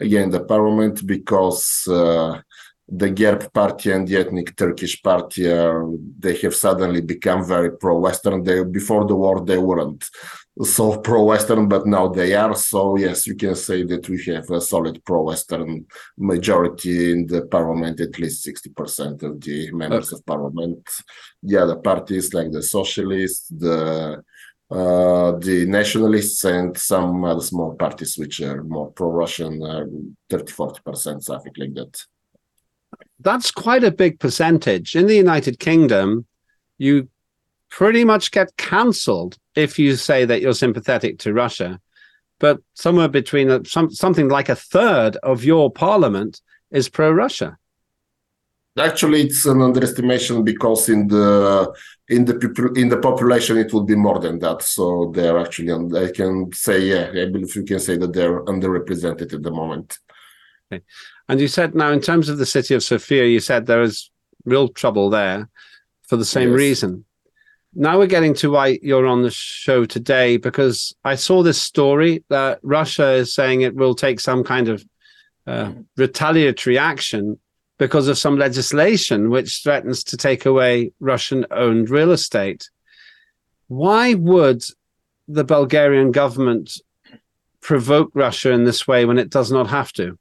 [0.00, 2.40] again the parliament because uh,
[2.88, 5.86] the GERB party and the ethnic Turkish party are
[6.18, 8.42] they have suddenly become very pro-Western.
[8.42, 10.08] They before the war they weren't
[10.62, 12.54] so pro-Western, but now they are.
[12.54, 18.00] So yes, you can say that we have a solid pro-Western majority in the parliament,
[18.00, 20.18] at least sixty percent of the members okay.
[20.18, 20.88] of parliament.
[21.42, 24.22] The other parties like the socialists, the
[24.70, 29.86] uh, the nationalists, and some other small parties which are more pro-Russian, uh,
[30.28, 32.02] 30 40 percent, something like that.
[33.20, 34.96] That's quite a big percentage.
[34.96, 36.26] In the United Kingdom,
[36.78, 37.08] you
[37.70, 41.80] pretty much get cancelled if you say that you're sympathetic to Russia.
[42.40, 47.58] But somewhere between a, some, something like a third of your parliament is pro Russia.
[48.78, 51.74] Actually, it's an underestimation because in the
[52.08, 54.62] in the in the population it will be more than that.
[54.62, 59.32] So they're actually, I can say, yeah, I believe you can say that they're underrepresented
[59.32, 59.98] at the moment.
[60.70, 60.84] Okay.
[61.28, 64.10] And you said now, in terms of the city of Sofia, you said there is
[64.44, 65.48] real trouble there
[66.06, 66.58] for the same yes.
[66.58, 67.04] reason
[67.74, 72.24] now we're getting to why you're on the show today because I saw this story
[72.28, 74.84] that Russia is saying it will take some kind of
[75.46, 77.38] uh, retaliatory action
[77.78, 82.68] because of some legislation which threatens to take away Russian owned real estate.
[83.68, 84.62] Why would
[85.28, 86.80] the Bulgarian government
[87.60, 90.18] provoke Russia in this way when it does not have to?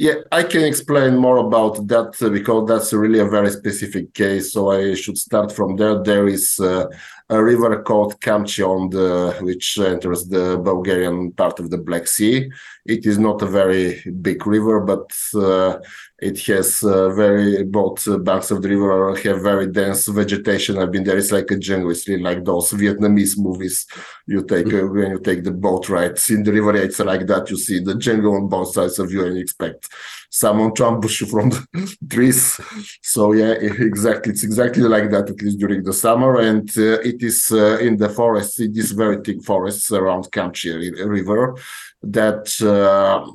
[0.00, 4.52] Yeah, I can explain more about that uh, because that's really a very specific case.
[4.52, 6.00] So I should start from there.
[6.00, 6.86] There is uh,
[7.28, 12.48] a river called Kamchia on the which enters the Bulgarian part of the Black Sea.
[12.86, 15.80] It is not a very big river, but uh,
[16.20, 20.76] it has uh, very both banks of the river have very dense vegetation.
[20.76, 21.16] I've been there.
[21.16, 21.92] It's like a jungle.
[21.92, 23.86] It's really like those Vietnamese movies.
[24.26, 26.74] You take uh, when you take the boat ride in the river.
[26.74, 27.48] It's like that.
[27.50, 29.88] You see the jungle on both sides of you, and you expect
[30.28, 32.60] someone to ambush you from the trees.
[33.00, 34.32] So yeah, exactly.
[34.32, 35.30] It's exactly like that.
[35.30, 38.60] At least during the summer, and uh, it is uh, in the forest.
[38.60, 40.74] It is very thick forests around Kamchia
[41.06, 41.56] River
[42.02, 43.30] that uh,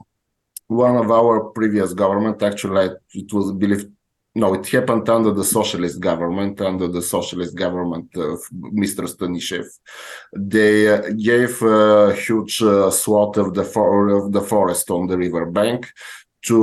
[0.73, 3.88] one of our previous government actually it was believed
[4.36, 8.39] no it happened under the socialist government under the socialist government of
[8.83, 9.67] mr stanishev
[10.36, 15.17] they uh, gave a huge uh, swath of the for- of the forest on the
[15.17, 15.81] river bank
[16.41, 16.59] to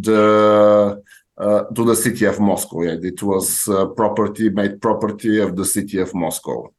[0.00, 1.02] the
[1.38, 2.82] uh, to the city of Moscow.
[2.82, 6.70] Yeah, it was uh, property made property of the city of Moscow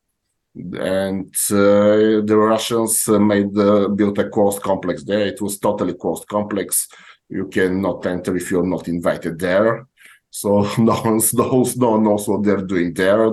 [0.56, 5.26] and uh, the Russians uh, made the built a closed complex there.
[5.26, 6.88] It was totally closed complex.
[7.30, 9.88] You cannot enter if you're not invited there.
[10.30, 13.32] So no one knows, no one knows what they're doing there.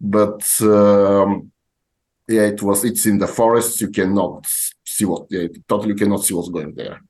[0.00, 1.52] But um,
[2.28, 2.84] yeah, it was.
[2.84, 3.80] It's in the forest.
[3.80, 4.46] You cannot
[4.84, 5.26] see what.
[5.30, 7.00] Yeah, totally cannot see what's going there.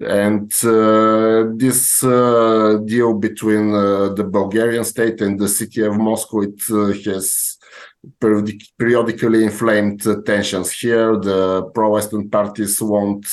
[0.00, 6.42] And uh, this uh, deal between uh, the Bulgarian state and the city of Moscow,
[6.42, 7.58] it uh, has
[8.20, 11.16] periodic- periodically inflamed tensions here.
[11.18, 13.26] The pro-Western parties want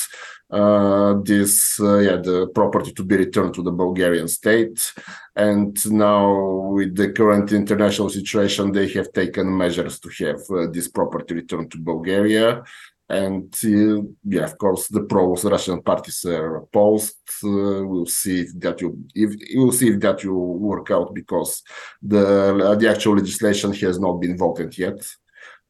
[0.51, 4.93] uh, this, uh, yeah, the property to be returned to the Bulgarian state.
[5.35, 10.87] And now, with the current international situation, they have taken measures to have uh, this
[10.87, 12.63] property returned to Bulgaria.
[13.09, 17.15] And uh, yeah, of course, the pro-Russian parties are opposed.
[17.43, 21.63] Uh, we'll see if that you if we'll see if that will work out because
[22.03, 25.01] the the actual legislation has not been voted yet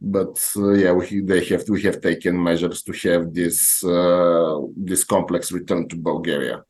[0.02, 5.04] but uh, yeah, we, they have we have taken measures to have this uh, this
[5.04, 6.64] complex returned to Bulgaria.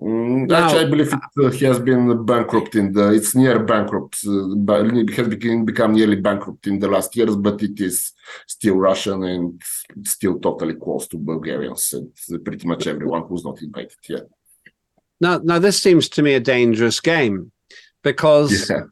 [0.00, 3.12] Mm, Now- actually, I believe it uh, has been bankrupt in the.
[3.12, 7.34] It's near bankrupt, uh, but it has become, become nearly bankrupt in the last years.
[7.34, 8.12] But it is
[8.46, 9.60] still Russian and
[10.04, 13.96] still totally close to Bulgarians and pretty much everyone who's not invited.
[14.08, 14.20] Yeah,
[15.20, 17.50] Now, now this seems to me a dangerous game
[18.04, 18.82] because yeah,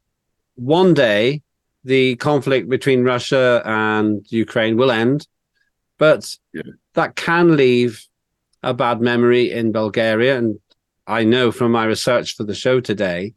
[0.57, 1.43] one day
[1.85, 5.29] the conflict between Russia and Ukraine will end,
[5.99, 6.63] but Yeah.
[6.95, 8.05] that can leave
[8.65, 10.37] a bad memory in Bulgaria.
[10.37, 10.59] And
[11.07, 13.35] I know from my research for the show today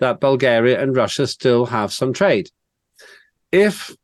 [0.00, 2.50] that Bulgaria and Russia still have some trade.
[3.52, 3.96] If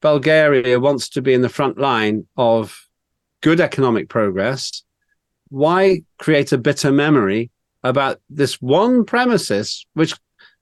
[0.00, 2.86] Bulgaria wants to be in the front line of
[3.40, 4.82] good economic progress,
[5.48, 7.50] why create a bitter memory
[7.82, 10.14] about this one premises, which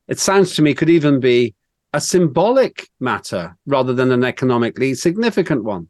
[0.09, 1.55] it sounds to me could even be
[1.93, 5.89] a symbolic matter rather than an economically significant one.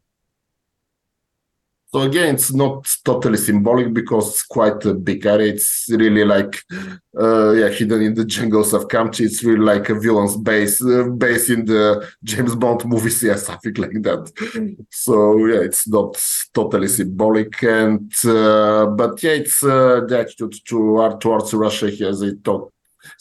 [1.95, 5.53] So again, it's not totally symbolic because it's quite a big area.
[5.53, 6.61] It's really like,
[7.17, 9.27] uh, yeah, hidden in the jungles of Kamchia.
[9.27, 13.75] It's really like a villain's base, uh, base in the James Bond movies, yeah, something
[13.75, 14.83] like that.
[14.91, 16.21] So yeah, it's not
[16.53, 22.25] totally symbolic, and uh, but yeah, it's uh, the attitude to towards Russia here, as
[22.25, 22.74] I thought.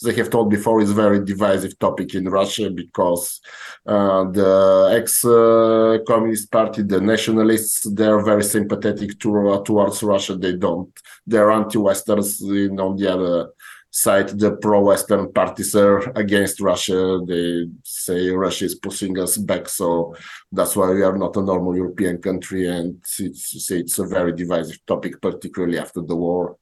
[0.06, 3.40] I have told before, is very divisive topic in Russia because
[3.86, 10.36] uh, the ex-communist party, the nationalists, they're very sympathetic to, uh, towards Russia.
[10.36, 10.92] They don't.
[11.26, 12.42] They're anti-Westerns.
[12.42, 13.50] On the other
[13.90, 17.20] side, the pro-Western parties are against Russia.
[17.26, 20.16] They say Russia is pushing us back, so
[20.50, 22.68] that's why we are not a normal European country.
[22.68, 26.56] And it's it's a very divisive topic, particularly after the war.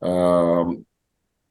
[0.00, 0.84] Um,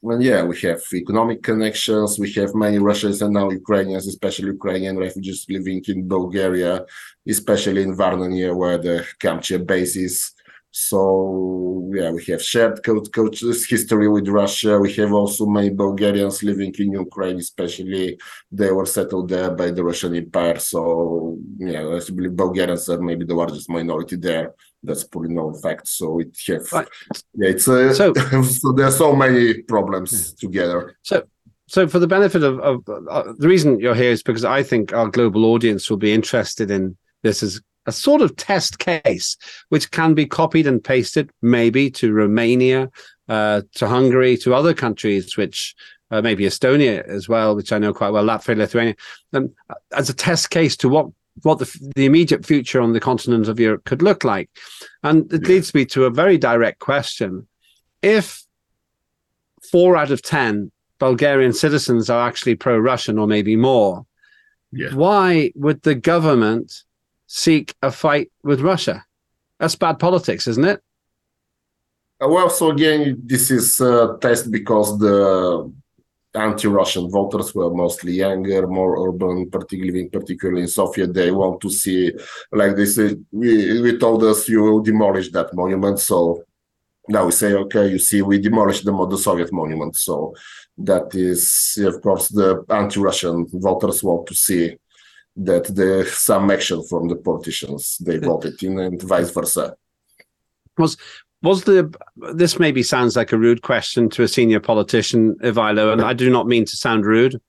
[0.03, 2.17] and yeah, we have economic connections.
[2.17, 6.85] We have many Russians and now Ukrainians, especially Ukrainian refugees living in Bulgaria,
[7.27, 10.31] especially in Varnania, where the Kamchia base is.
[10.71, 14.79] So yeah, we have shared coach coaches history with Russia.
[14.79, 18.17] We have also many Bulgarians living in Ukraine, especially
[18.51, 20.59] they were settled there by the Russian Empire.
[20.59, 24.55] So yeah, I believe Bulgarians are maybe the largest minority there.
[24.83, 25.87] That's pretty known fact.
[25.87, 26.87] So it have Right.
[27.35, 28.13] yeah, it's a, So-
[28.43, 30.95] so, there are so many problems together.
[31.03, 31.23] So,
[31.67, 34.93] so for the benefit of, of uh, the reason you're here is because I think
[34.93, 39.37] our global audience will be interested in this as a sort of test case,
[39.69, 42.89] which can be copied and pasted maybe to Romania,
[43.29, 45.75] uh, to Hungary, to other countries, which
[46.11, 48.95] uh, maybe Estonia as well, which I know quite well, Latvia, Lithuania,
[49.33, 49.51] and
[49.93, 51.07] as a test case to what
[51.43, 54.49] what the, the immediate future on the continent of Europe could look like.
[55.03, 55.47] And it Yeah.
[55.49, 57.47] leads me to a very direct question.
[58.01, 58.43] If
[59.71, 64.05] four out of 10 Bulgarian citizens are actually pro Russian or maybe more,
[64.71, 64.93] Yeah.
[64.93, 66.83] why would the government
[67.27, 69.05] seek a fight with Russia?
[69.59, 70.81] That's bad politics, isn't it?
[72.21, 75.71] Uh, Well, so again, this is a test because the
[76.33, 81.07] anti-Russian voters were mostly younger, more urban, particularly particularly in Sofia.
[81.07, 82.13] They want to see,
[82.51, 85.99] like they say, we, we told us you will demolish that monument.
[85.99, 86.43] So
[87.07, 89.95] now we say, okay, you see, we demolished the, the Soviet monument.
[89.97, 90.33] So
[90.77, 94.77] that is, of course, the anti-Russian voters want to see
[95.35, 95.65] that
[96.07, 99.75] some action from the politicians they voted in and vice versa.
[100.77, 100.97] Was
[101.41, 101.93] the
[102.33, 106.29] this maybe sounds like a rude question to a senior politician, Ivaylo, and I do
[106.29, 107.41] not mean to sound rude,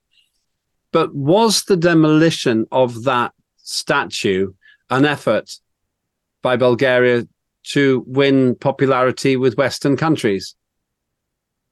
[0.92, 4.52] but was the demolition of that statue
[4.90, 5.58] an effort
[6.42, 7.26] by Bulgaria
[7.64, 10.54] to win popularity with Western countries?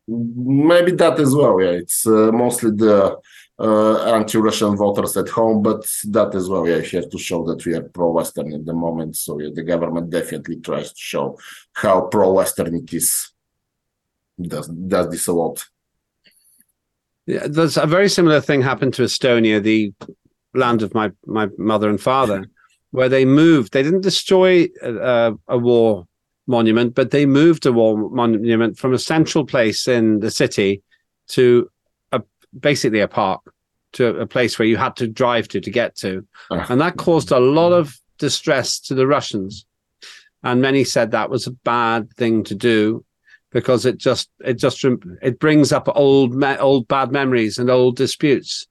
[0.09, 1.61] Maybe that as well.
[1.61, 3.16] Yeah, it's uh, mostly the
[3.61, 6.67] Uh, anti-Russian voters at home, but that as well.
[6.67, 9.17] Yeah, have to show that we are pro-Western at the moment.
[9.17, 11.38] So yeah, the government definitely tries to show
[11.75, 13.31] how pro-Western it is.
[14.40, 15.63] Does does this a lot?
[17.27, 19.92] Yeah, there's a very similar thing happened to Estonia, the
[20.54, 22.46] land of my my mother and father,
[22.92, 23.75] where they moved.
[23.75, 26.06] They didn't destroy a, a war
[26.46, 30.83] monument, but they moved a war monument from a central place in the city
[31.29, 31.71] to
[32.59, 33.40] basically a park
[33.92, 36.67] to a place where you had to drive to to get to, Ah.
[36.69, 39.67] and that caused a lot of distress to the Russians.
[40.42, 43.05] And many said that was a bad thing to do
[43.53, 44.85] because it just it just
[45.23, 48.67] it brings up old me- old bad memories and old disputes.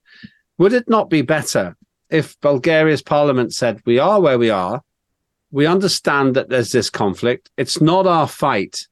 [0.58, 1.76] Would it not be better
[2.10, 4.82] if Bulgaria's parliament said we are where we are,
[5.52, 8.88] we understand that there's this conflict, it's not our fight,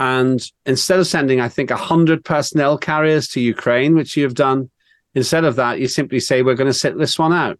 [0.00, 4.70] and instead of sending I think hundred personnel carriers to Ukraine, which you have done,
[5.14, 7.58] instead of that you simply say we're going to sit this one out.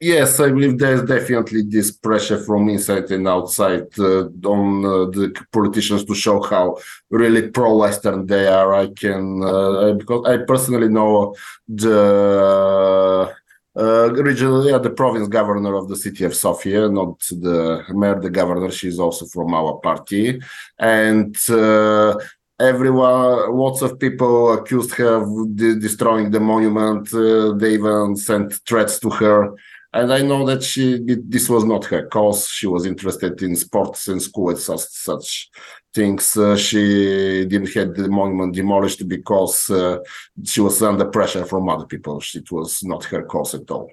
[0.00, 4.24] Yes, I believe there's definitely this pressure from inside and outside uh,
[4.56, 6.78] on uh, the politicians to show how
[7.10, 8.74] really pro-Western they are.
[8.74, 11.34] I can uh, because I personally know
[11.68, 13.34] the
[13.76, 18.30] uh, regional, yeah, the province governor of the city of Sofia, not the mayor, the
[18.30, 18.70] governor.
[18.70, 20.40] She's also from our party,
[20.78, 21.36] and.
[21.48, 22.16] Uh,
[22.60, 28.54] everyone lots of people accused her of de- destroying the monument uh, they even sent
[28.64, 29.52] threats to her
[29.92, 34.06] and i know that she this was not her cause she was interested in sports
[34.06, 35.50] and school and such, such
[35.94, 39.98] things uh, she didn't have the monument demolished because uh,
[40.44, 42.22] she was under pressure from other people.
[42.34, 43.90] It was not her cause at all.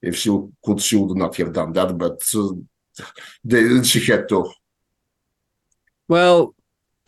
[0.00, 0.30] If she
[0.64, 3.04] could she would not have done that but uh,
[3.44, 4.50] they, she had to.
[6.08, 6.54] Well,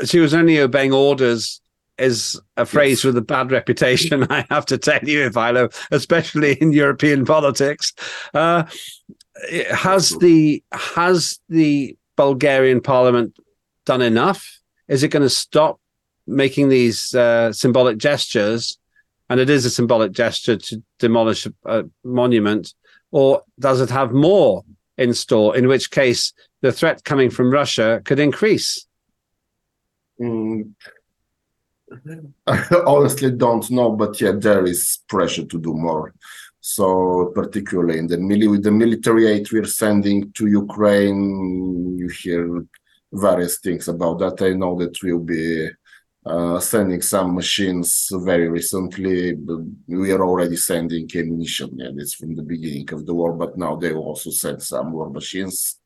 [0.05, 1.61] she was only obeying orders
[1.99, 6.73] is a phrase with a bad reputation, I have to tell you, Ivaylo, especially in
[6.73, 7.93] European politics.
[8.33, 8.65] Uh,
[9.71, 13.37] has the has the Bulgarian parliament
[13.85, 14.61] done enough?
[14.89, 15.81] Is it going to stop
[16.27, 18.79] making these uh, symbolic gestures?
[19.31, 22.75] And it is a symbolic gesture to demolish a, a monument,
[23.11, 24.65] or does it have more
[24.99, 25.57] in store?
[25.57, 28.87] In which case, the threat coming from Russia could increase.
[30.21, 30.73] Mm,
[32.47, 36.15] I honestly don't know, but yeah, there is pressure to do more.
[36.61, 42.65] So particularly in the mili- with the military aid we're sending to Ukraine, you hear
[43.15, 44.43] various things about that.
[44.43, 45.71] I know that we'll be
[46.27, 49.37] uh, sending some machines very recently.
[49.87, 53.33] We are already sending ammunition, and it's from the beginning of the war.
[53.33, 55.81] But now they will also send some more machines.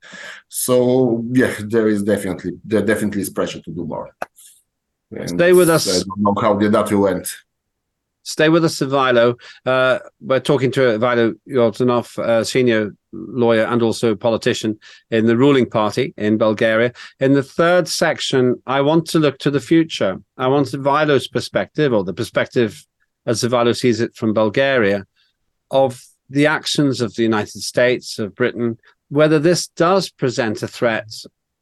[0.48, 4.14] So yeah, there is definitely there definitely is pressure to do more.
[5.10, 5.88] And Stay with us.
[5.88, 7.26] I don't know how the, that will end.
[8.28, 9.40] Stay with us, Ivaylo.
[9.64, 14.78] Uh, we're talking to Ivaylo Yordanov, uh, senior lawyer and also politician
[15.10, 16.92] in the ruling party in Bulgaria.
[17.20, 20.18] In the third section, I want to look to the future.
[20.36, 22.84] I want Ivaylo's perspective, or the perspective
[23.24, 25.06] as Ivaylo sees it from Bulgaria,
[25.70, 28.76] of the actions of the United States, of Britain,
[29.08, 31.10] whether this does present a threat,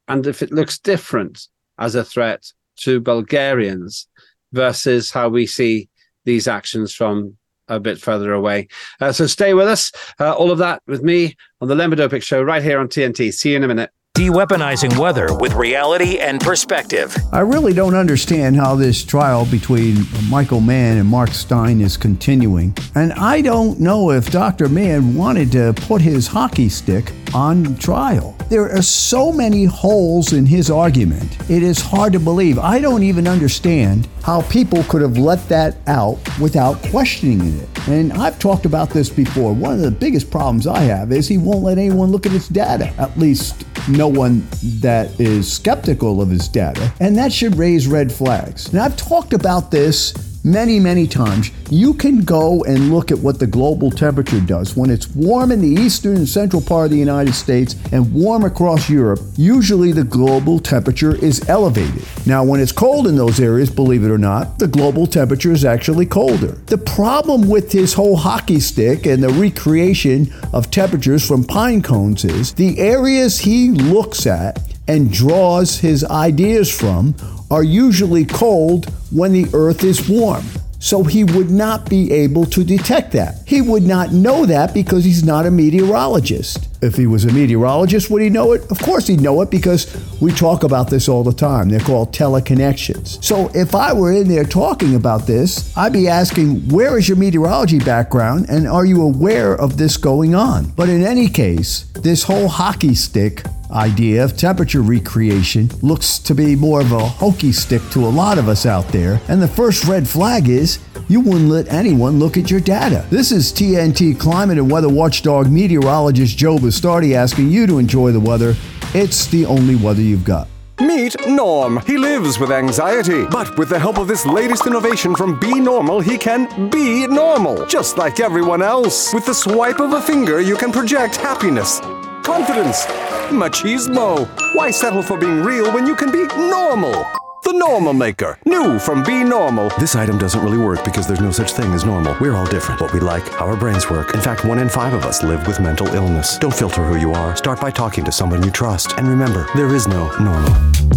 [0.08, 1.46] and if it looks different
[1.78, 2.42] as a threat
[2.78, 4.08] to Bulgarians
[4.52, 5.88] versus how we see
[6.26, 8.68] these actions from a bit further away.
[9.00, 9.90] Uh, so stay with us.
[10.20, 13.32] Uh, all of that with me on the Lembit Öpik Show right here on TNT.
[13.32, 13.90] See you in a minute.
[14.16, 17.14] De-weaponizing weather with reality and perspective.
[17.32, 22.74] I really don't understand how this trial between Michael Mann and Mark Steyn is continuing.
[22.94, 24.70] And I don't know if Dr.
[24.70, 28.34] Mann wanted to put his hockey stick on trial.
[28.48, 31.36] There are so many holes in his argument.
[31.50, 32.58] It is hard to believe.
[32.58, 37.68] I don't even understand how people could have let that out without questioning it.
[37.86, 39.52] And I've talked about this before.
[39.52, 42.48] One of the biggest problems I have is he won't let anyone look at his
[42.48, 42.86] data.
[42.98, 44.46] At least no one
[44.80, 46.92] that is skeptical of his data.
[47.00, 48.68] And that should raise red flags.
[48.68, 50.12] And I've talked about this
[50.46, 51.50] many, many times.
[51.70, 54.76] You can go and look at what the global temperature does.
[54.76, 58.44] When it's warm in the eastern and central part of the United States and warm
[58.44, 62.04] across Europe, usually the global temperature is elevated.
[62.24, 65.64] Now, when it's cold in those areas, believe it or not, the global temperature is
[65.64, 66.52] actually colder.
[66.66, 72.24] The problem with his whole hockey stick and the recreation of temperatures from pine cones
[72.24, 77.14] is the areas he looks at and draws his ideas from
[77.50, 80.44] are usually cold when the earth is warm.
[80.78, 83.42] So he would not be able to detect that.
[83.46, 86.68] He would not know that because he's not a meteorologist.
[86.82, 88.70] If he was a meteorologist, would he know it?
[88.70, 89.86] Of course he'd know it because
[90.20, 91.70] we talk about this all the time.
[91.70, 93.24] They're called teleconnections.
[93.24, 97.16] So if I were in there talking about this, I'd be asking, where is your
[97.16, 100.66] meteorology background and are you aware of this going on?
[100.76, 106.56] But in any case, this whole hockey stick idea of temperature recreation looks to be
[106.56, 109.20] more of a hokey stick to a lot of us out there.
[109.28, 113.06] And the first red flag is you wouldn't let anyone look at your data.
[113.10, 118.20] This is TNT climate and weather watchdog meteorologist Joe Bastardi asking you to enjoy the
[118.20, 118.54] weather
[118.94, 120.48] It's the only weather you've got.
[120.78, 121.80] Meet Norm.
[121.86, 126.00] He lives with anxiety, but with the help of this latest innovation from Be Normal,
[126.00, 129.14] he can be normal, just like everyone else.
[129.14, 131.80] With the swipe of a finger, you can project happiness,
[132.26, 132.86] confidence,
[133.30, 134.28] machismo.
[134.56, 137.06] Why settle for being real when you can be normal?
[137.44, 139.70] The Normal Maker, new from Be Normal.
[139.78, 142.16] This item doesn't really work because there's no such thing as normal.
[142.20, 142.80] We're all different.
[142.80, 144.12] What we like, how our brains work.
[144.14, 146.36] In fact, one in five of us live with mental illness.
[146.38, 147.36] Don't filter who you are.
[147.36, 148.98] Start by talking to someone you trust.
[148.98, 150.95] And remember, there is no normal.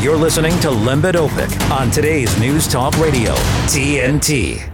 [0.00, 3.34] You're listening to Lembit Öpik on today's News Talk Radio,
[3.66, 4.72] TNT.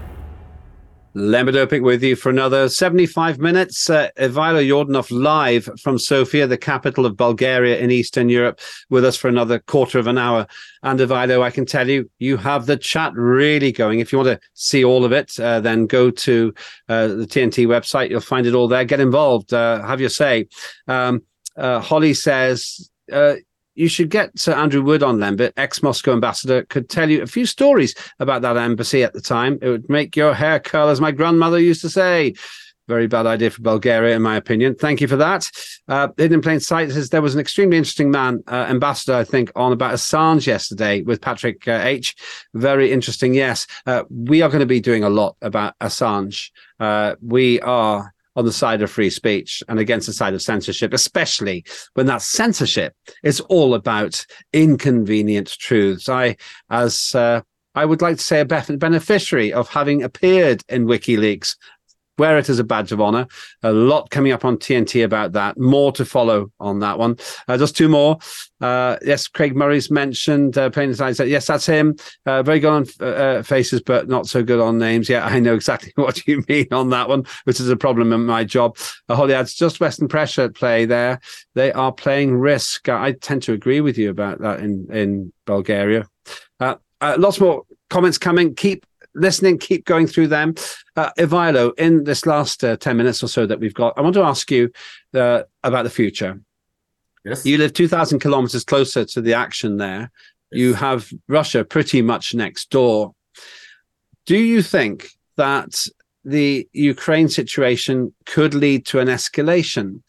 [1.17, 3.91] Lembit Öpik with you for another 75 minutes.
[3.91, 9.17] Uh, Ivaylo Yordanov live from Sofia, the capital of Bulgaria in Eastern Europe, with us
[9.17, 10.47] for another quarter of an hour.
[10.85, 13.99] And Ivaylo, I can tell you, you have the chat really going.
[13.99, 16.55] If you want to see all of it, uh, then go to
[16.89, 18.11] uh, the TNT website.
[18.11, 18.85] You'll find it all there.
[18.85, 19.53] Get involved.
[19.53, 20.47] Uh, have your say.
[20.87, 21.23] Um,
[21.57, 23.35] uh, Holly says, uh,
[23.77, 27.27] you should get Sir Andrew Wood on Lembit, ex Moscow ambassador, could tell you a
[27.27, 29.59] few stories about that embassy at the time.
[29.63, 32.35] It would make your hair curl, as my grandmother used to say.
[32.89, 34.77] Very bad idea for Bulgaria, in my opinion.
[34.77, 35.51] Thank you for that.
[35.89, 39.25] Uh, Hidden in Plain Sight says there was an extremely interesting man, uh, ambassador, I
[39.25, 42.15] think, on about Assange yesterday with Patrick uh, H.
[42.55, 43.35] Very interesting.
[43.35, 46.51] Yes, uh, we are going to be doing a lot about Assange.
[46.79, 50.93] Uh, we are on the side of free speech and against the side of censorship,
[50.93, 51.65] especially
[51.95, 56.09] when that censorship is all about inconvenient truths.
[56.09, 56.37] I,
[56.71, 57.41] as uh,
[57.75, 61.57] I would like to say, a beneficiary of having appeared in WikiLeaks
[62.19, 63.27] wear it as a badge of honor.
[63.63, 65.59] A lot coming up on TNT about that.
[65.59, 67.17] More to follow on that one.
[67.49, 68.19] Uh, just two more.
[68.61, 70.57] Uh, yes, Craig Murray's mentioned.
[70.57, 71.97] Uh, as said, yes, that's him.
[72.25, 75.09] Uh, very good on uh, uh, faces, but not so good on names.
[75.09, 78.25] Yeah, I know exactly what you mean on that one, which is a problem in
[78.25, 78.77] my job.
[79.09, 81.21] Uh, Holly adds just Western pressure at play there.
[81.55, 82.89] They are playing risk.
[82.89, 86.09] I tend to agree with you about that in in Bulgaria.
[87.01, 88.55] Uh, lots more comments coming.
[88.55, 88.87] Keep
[89.17, 90.55] listening, keep going through them.
[90.95, 94.15] Uh, Ivaylo, in this last uh, 10 minutes or so that we've got, I want
[94.15, 94.71] to ask you
[95.15, 96.41] uh, about the future.
[97.25, 97.45] Yes.
[97.45, 100.13] You live 2,000 kilometers closer to the action there.
[100.53, 100.61] Yes.
[100.61, 103.15] You have Russia pretty much next door.
[104.27, 105.87] Do you think that
[106.25, 110.03] the Ukraine situation could lead to an escalation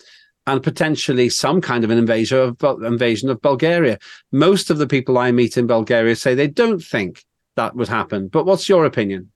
[0.46, 3.98] and potentially some kind of an invasion of, invasion of Bulgaria?
[4.32, 7.24] Most of the people I meet in Bulgaria say they don't think
[7.58, 8.30] that would happen.
[8.30, 9.32] But what's your opinion?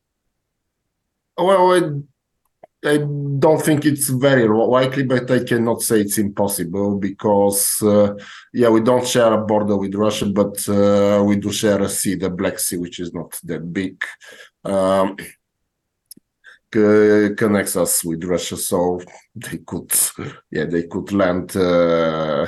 [1.37, 7.81] Well, I, I don't think it's very likely, but I cannot say it's impossible because,
[7.81, 8.15] uh,
[8.53, 12.15] yeah, we don't share a border with Russia, but uh, we do share a sea,
[12.15, 14.03] the Black Sea, which is not that big.
[14.63, 15.17] Um,
[16.73, 19.01] c- connects us with Russia, so
[19.35, 19.91] they could,
[20.49, 22.47] yeah, they could land, uh,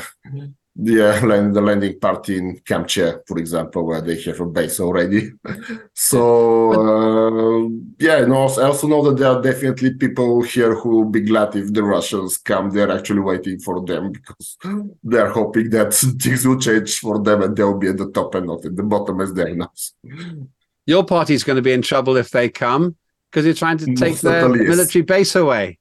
[0.75, 5.31] yeah, land the landing party in Kamchia, for example, where they have a base already.
[5.45, 5.75] Mm-hmm.
[5.93, 7.69] so uh,
[7.99, 11.55] yeah, no, I also know that there are definitely people here who will be glad
[11.55, 12.71] if the Russians come.
[12.71, 14.89] They're actually waiting for them because mm-hmm.
[15.03, 18.47] they're hoping that things will change for them and they'll be at the top and
[18.47, 19.71] not at the bottom as they are now.
[20.05, 20.43] Mm-hmm.
[20.87, 22.97] Your party's going to be in trouble if they come
[23.29, 24.69] because you're trying to take their certainly is.
[24.69, 25.77] military base away.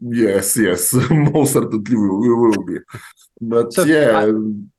[0.00, 2.76] Yes, yes, most certainly we, will be.
[3.40, 4.70] But So, yeah, um,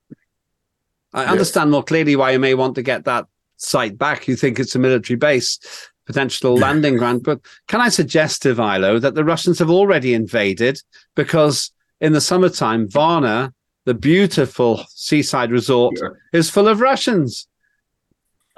[1.13, 1.31] I Yes.
[1.31, 3.25] understand more clearly why you may want to get that
[3.57, 4.27] site back.
[4.27, 5.59] You think it's a military base,
[6.05, 7.23] potential landing ground.
[7.23, 10.79] But can I suggest to Vilo that the Russians have already invaded
[11.15, 13.53] because in the summertime, Varna,
[13.85, 16.09] the beautiful seaside resort, Yeah.
[16.31, 17.47] is full of Russians.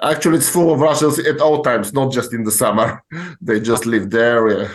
[0.00, 3.02] Actually, it's full of Russians at all times, not just in the summer.
[3.40, 4.48] They just live there.
[4.48, 4.68] yeah.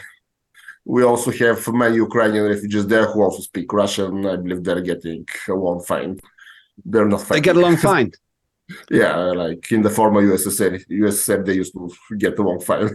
[0.93, 4.25] We also have many Ukrainian refugees there who also speak Russian.
[4.25, 6.17] I believe they're getting along fine.
[6.91, 7.43] They're not They fighting.
[7.43, 8.11] get along fine.
[9.01, 12.89] yeah, like in the former USSR, USSR, they used to get along fine.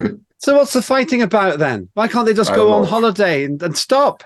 [0.42, 1.90] So what's the fighting about then?
[1.92, 2.88] Why can't they just go on know.
[2.88, 4.24] holiday and, and stop?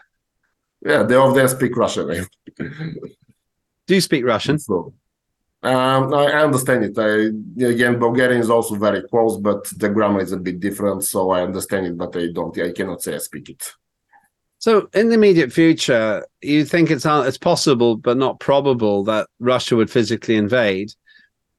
[0.81, 2.07] Yeah, they of them speak Russian.
[3.87, 4.61] Do you speak Russian?
[4.61, 4.95] So,
[5.65, 6.99] um, I understand it.
[6.99, 11.05] I, again, Bulgarian is also very close, but the grammar is a bit different.
[11.05, 12.57] So I understand it, but I don't.
[12.59, 13.73] I cannot say I speak it.
[14.59, 19.29] So, in the immediate future, you think it's uh, it's possible, but not probable, that
[19.39, 20.93] Russia would physically invade.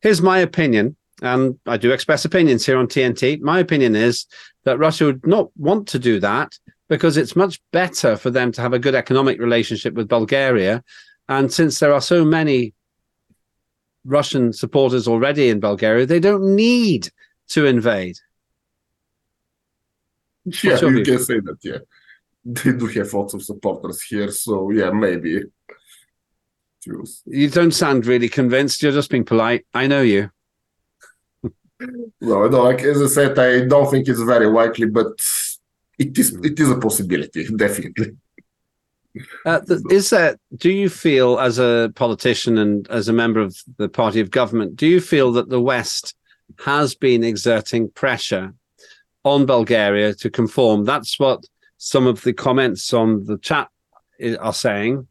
[0.01, 3.41] Here's my opinion, and I do express opinions here on TNT.
[3.41, 4.25] My opinion is
[4.65, 6.53] that Russia would not want to do that
[6.89, 10.83] because it's much better for them to have a good economic relationship with Bulgaria.
[11.27, 12.73] And since there are so many
[14.05, 17.09] Russian supporters already in Bulgaria, they don't need
[17.49, 18.17] to invade?
[20.63, 21.05] Yeah, you view?
[21.05, 21.57] can say that.
[21.63, 21.79] Yeah,
[22.45, 25.43] they do have lots of supporters here, so yeah, maybe.
[27.25, 28.83] You don't sound really convinced.
[28.83, 29.65] You're just being polite.
[29.73, 30.29] I know you.
[32.21, 35.19] No, no, like as I said, I don't think it's very likely, but
[35.97, 38.15] it is it is a possibility, definitely.
[39.45, 40.39] Uh, is that?
[40.55, 44.75] Do you feel, as a politician and as a member of the party of government,
[44.75, 46.15] do you feel that the West
[46.65, 48.53] has been exerting pressure
[49.23, 50.85] on Bulgaria to conform?
[50.85, 51.43] That's what
[51.77, 53.67] some of the comments on the chat
[54.23, 55.07] i- are saying.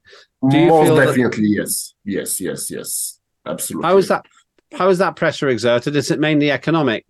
[0.51, 3.89] Do you Most feel that- definitely, yes, yes, yes, yes, absolutely.
[3.89, 4.27] How is that?
[4.73, 5.95] How is that pressure exerted?
[5.97, 7.07] Is it mainly economic?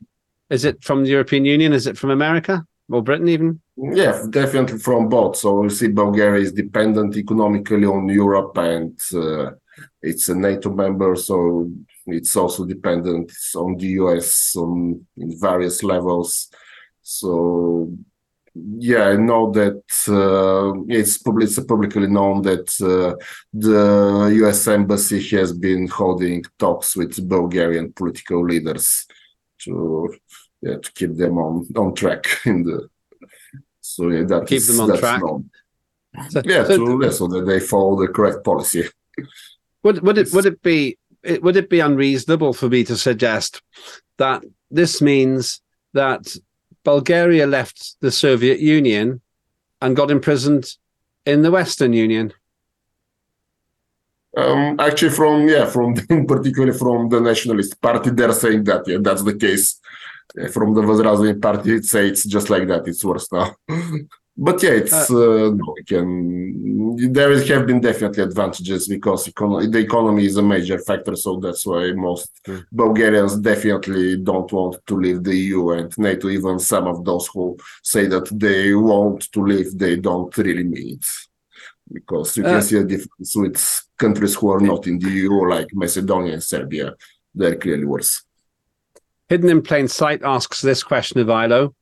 [0.51, 1.73] Is it from the European Union?
[1.73, 3.61] Is it from America or Britain even?
[3.77, 5.37] Yeah, definitely from both.
[5.37, 9.53] So you see, Bulgaria is dependent economically on Europe, and uh,
[10.03, 11.71] it's a NATO member, so
[12.07, 16.51] it's also dependent on the US on in various levels.
[17.03, 17.93] So
[18.55, 23.17] yeah, I know that uh, it's probably it's publicly known that uh,
[23.53, 29.07] the US embassy has been holding talks with Bulgarian political leaders
[29.63, 30.15] to
[30.65, 31.53] yeah, to keep them on
[31.83, 32.77] on track in the
[33.81, 35.21] so yeah, that Keep is- them on track.
[35.23, 35.43] known.
[36.31, 38.85] So- Yeah, so- to, yeah, so that they follow the correct policy.
[39.85, 40.79] Would would it would it be
[41.23, 43.51] it, would it be unreasonable for me to suggest
[44.23, 44.41] that
[44.81, 45.61] this means
[46.01, 46.23] that
[46.85, 49.21] Bulgaria left the Soviet Union
[49.83, 50.65] and got imprisoned
[51.27, 52.33] in the Western Union?
[54.37, 55.95] Um, actually, from yeah, from
[56.33, 59.81] particularly from the Nationalist Party, they're saying that yeah, that's the case
[60.40, 62.88] Uh, From the Возрождение Party, it say it's just like that.
[62.88, 63.48] It's worse now.
[64.38, 66.10] but yeah, it's uh, no, we can.
[67.18, 71.16] There is- have been definitely advantages because econo- the economy is a major factor.
[71.16, 72.30] So that's why most
[72.72, 76.30] Bulgarians definitely don't want to leave the EU and NATO.
[76.30, 77.58] Even some of those who
[77.94, 81.06] say that they want to leave, they don't really mean it
[81.92, 83.58] because you can Uh, see a difference with
[83.98, 86.88] countries who are not in the EU, like Macedonia and Serbia.
[87.34, 88.14] They're clearly worse.
[89.35, 91.75] Hidden in plain sight asks this question of Ilo.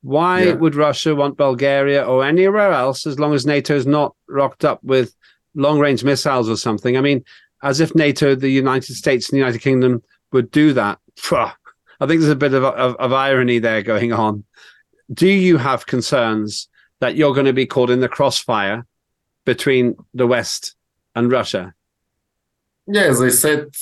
[0.00, 0.52] Why Yeah.
[0.54, 4.82] would Russia want Bulgaria or anywhere else as long as NATO is not rocked up
[4.82, 5.14] with
[5.54, 6.96] long range missiles or something?
[6.96, 7.22] I mean,
[7.62, 10.02] as if NATO, the United States, and the United Kingdom
[10.32, 10.98] would do that.
[11.30, 14.44] I think there's a bit of, of, of irony there going on.
[15.12, 16.68] Do you have concerns
[17.00, 18.86] that you're going to be caught in the crossfire
[19.44, 20.74] between the West
[21.14, 21.74] and Russia?
[22.86, 23.74] Yeah, as I said,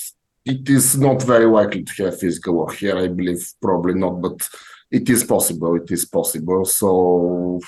[0.45, 2.97] it is not very likely to have physical war here.
[2.97, 4.47] I believe probably not, but
[4.91, 5.75] it is possible.
[5.75, 6.65] It is possible.
[6.65, 7.59] So,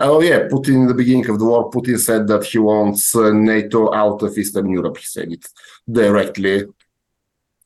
[0.00, 3.30] oh yeah, Putin in the beginning of the war, Putin said that he wants uh,
[3.32, 4.98] NATO out of Eastern Europe.
[4.98, 5.46] He said it
[5.90, 6.64] directly.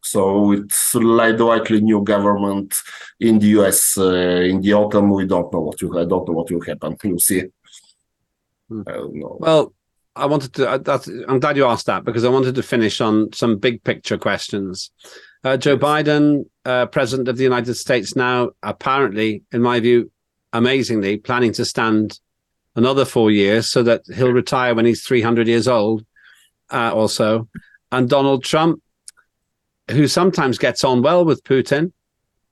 [0.03, 2.75] So it's like the likely new government
[3.19, 5.11] in the US uh, in the autumn.
[5.11, 5.99] We don't know what will.
[5.99, 6.97] I don't know what will happen.
[7.05, 7.43] We'll see.
[8.87, 9.37] I don't know.
[9.39, 9.75] Well,
[10.17, 10.69] I wanted to.
[10.69, 13.83] uh, That's, I'm glad you asked that because I wanted to finish on some big
[13.85, 14.91] picture questions.
[15.45, 20.11] Uh, Joe Biden, uh, president of the United States, now apparently, in my view,
[20.53, 22.19] amazingly planning to stand
[22.77, 26.05] another four years so that he'll retire when he's 300 years old,
[26.71, 27.49] uh, or so.
[27.93, 28.83] And Donald Trump,
[29.91, 31.93] who sometimes gets on well with Putin,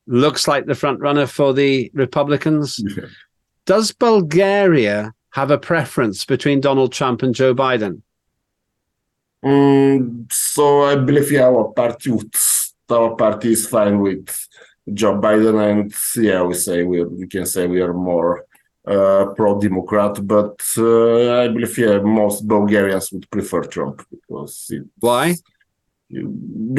[0.07, 2.83] looks like the front runner for the Republicans.
[3.67, 7.95] Does Bulgaria have a preference between Donald Trump and Joe Biden?
[9.45, 12.35] Mm, so I believe yeah, our party would,
[12.91, 14.29] our party is fine with
[14.99, 15.95] Joe Biden, and
[16.29, 18.33] yeah, we say we we can say we are more
[18.95, 25.27] uh, pro-democrat, but uh, I believe yeah, most Bulgarians would prefer Trump because Why?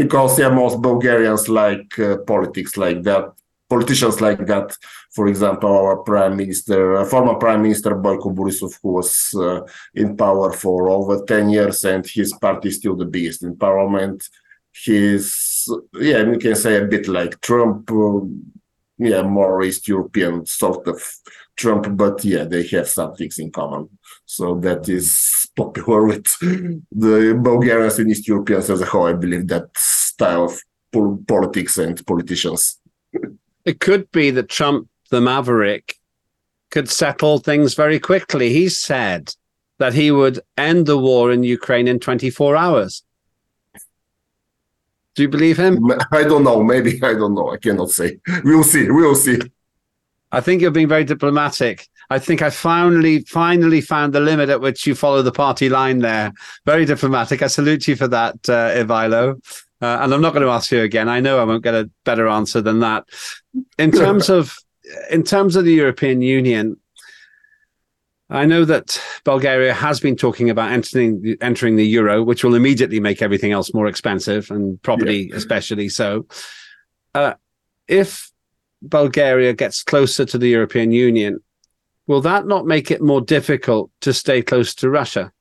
[0.02, 3.26] because yeah, most Bulgarians like uh, politics like that,
[3.70, 4.76] politicians like that.
[5.12, 9.62] For example, our prime minister, uh, former prime minister Boyko Borisov, who was uh,
[9.94, 14.28] in power for over ten years, and his party is still the biggest in parliament.
[14.72, 17.92] He's yeah, you can say a bit like Trump.
[17.92, 18.22] Uh,
[19.00, 21.02] yeah, more East European sort of
[21.56, 23.90] Trump, but yeah, they have some things in common.
[24.26, 29.08] So that is popular with the Bulgarians and East Europeans as a whole.
[29.08, 30.62] I believe that style of
[30.92, 32.80] pol- politics and politicians.
[33.70, 35.96] It could be that Trump, the maverick,
[36.72, 38.52] could settle things very quickly.
[38.52, 39.32] He said
[39.78, 43.04] that he would end the war in Ukraine in 24 hours.
[45.14, 45.78] Do you believe him?
[46.12, 46.64] I don't know.
[46.64, 47.52] Maybe I don't know.
[47.52, 48.18] I cannot say.
[48.44, 48.90] We'll see.
[48.90, 49.40] We'll see.
[50.32, 51.88] I think you're being very diplomatic.
[52.10, 56.00] I think I finally, finally found the limit at which you follow the party line
[56.00, 56.34] there.
[56.66, 57.44] Very diplomatic.
[57.44, 59.40] I salute you for that, uh, Ivaylo.
[59.82, 61.08] Uh, and I'm not going to ask you again.
[61.08, 63.06] I know I won't get a better answer than that.
[63.78, 64.56] In terms of
[65.10, 66.78] in terms of the European Union,
[68.30, 73.00] I know that Bulgaria has been talking about entering entering the euro, which will immediately
[73.00, 75.38] make everything else more expensive and property yeah.
[75.38, 76.28] especially so.
[77.16, 77.34] Uh,
[77.88, 78.32] if
[78.82, 81.40] Bulgaria gets closer to the European Union,
[82.06, 85.32] will that not make it more difficult to stay close to Russia?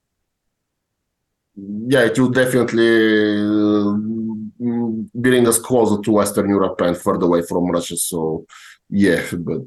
[1.57, 2.89] Yeah, it will definitely
[4.67, 7.97] uh, bring us closer to Western Europe and further away from Russia.
[7.97, 8.47] So,
[8.91, 9.67] yeah, but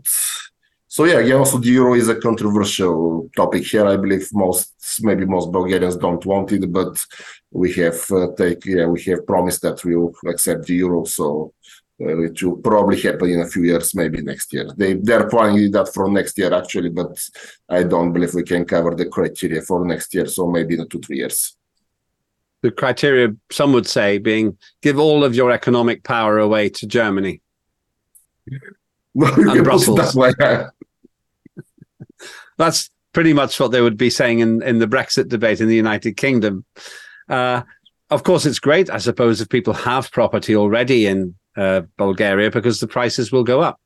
[0.87, 3.87] so yeah, again, also the euro is a controversial topic here.
[3.87, 7.01] I believe most, maybe most Bulgarians don't want it, but
[7.49, 11.05] we have uh, take, yeah, we have promised that we'll accept the euro.
[11.05, 11.53] So
[12.01, 14.67] uh, it will probably happen in a few years, maybe next year.
[14.75, 17.17] They they're planning that for next year actually, but
[17.69, 20.25] I don't believe we can cover the criteria for next year.
[20.25, 21.55] So maybe in two three years.
[22.61, 27.41] The criteria, some would say, being give all of your economic power away to Germany.
[29.13, 29.97] And Brussels.
[29.97, 30.71] That
[32.57, 35.75] That's pretty much what they would be saying in, in the Brexit debate in the
[35.75, 36.63] United Kingdom.
[37.27, 37.63] Uh,
[38.09, 42.79] of course, it's great, I suppose, if people have property already in uh, Bulgaria because
[42.79, 43.79] the prices will go up.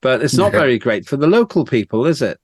[0.00, 0.60] But it's not yeah.
[0.60, 2.38] very great for the local people, is it?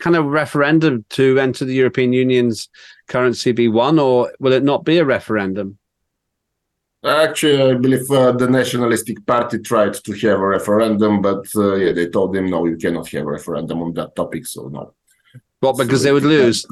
[0.00, 2.68] Can a referendum to enter the European Union's
[3.06, 5.78] currency be won, or will it not be a referendum?
[7.02, 11.92] Actually, I believe uh, the Nationalistic Party tried to have a referendum, but uh, yeah,
[11.92, 14.46] they told them no, you cannot have a referendum on that topic.
[14.46, 14.94] So no.
[15.62, 16.66] Well, because so they would lose.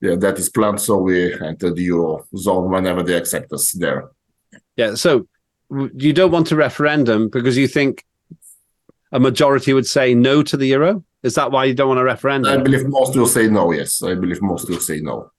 [0.00, 0.80] Yeah, that is planned.
[0.80, 4.10] So we enter the euro zone whenever they accept us there.
[4.76, 4.94] Yeah.
[4.94, 5.26] So
[5.70, 8.04] you don't want a referendum because you think
[9.10, 11.04] a majority would say no to the euro.
[11.22, 12.52] Is that why you don't want a referendum?
[12.52, 13.72] I believe most will say no.
[13.72, 15.30] Yes, I believe most will say no.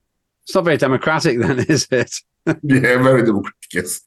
[0.43, 2.15] It's not very democratic, then, is it?
[2.45, 3.73] yeah, very democratic.
[3.73, 4.01] Yes.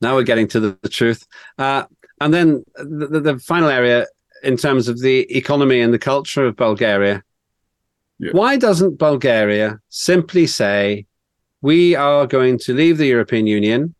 [0.00, 1.26] now we're getting to the, the truth.
[1.58, 1.84] Uh,
[2.20, 4.06] and then the, the, final area
[4.42, 7.22] in terms of the economy and the culture of Bulgaria.
[8.18, 8.32] Yeah.
[8.32, 11.06] Why doesn't Bulgaria simply say,
[11.60, 13.94] we are going to leave the European Union,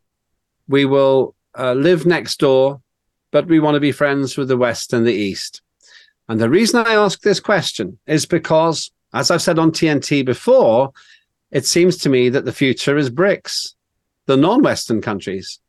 [0.68, 2.80] we will uh, live next door,
[3.32, 5.62] but we want to be friends with the West and the East?
[6.28, 10.92] And the reason I ask this question is because, as I've said on TNT before,
[11.50, 13.74] it seems to me that the future is BRICS,
[14.26, 15.60] the non Western countries,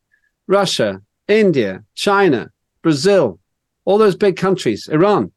[0.47, 2.51] Russia, India, China,
[2.82, 3.39] Brazil,
[3.86, 5.32] all those big countries, Iran.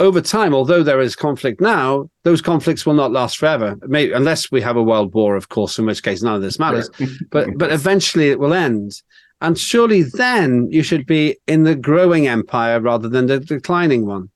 [0.00, 4.50] Over time, although there is conflict now, those conflicts will not last forever, Maybe, unless
[4.50, 6.90] we have a world war, of course, in which case none of this matters.
[7.30, 9.00] but but eventually it will end.
[9.40, 14.31] And surely then you should be in the growing empire rather than the declining one.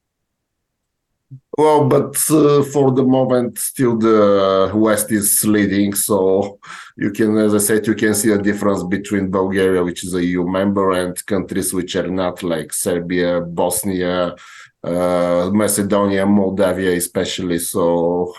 [1.56, 5.94] Well, but uh, for the moment, still the West is leading.
[5.94, 6.58] So
[6.98, 10.22] you can, as I said, you can see a difference between Bulgaria, which is a
[10.22, 14.36] EU member, and countries which are not, like Serbia, Bosnia,
[14.84, 17.58] uh, Macedonia, Moldavia, especially.
[17.58, 18.34] So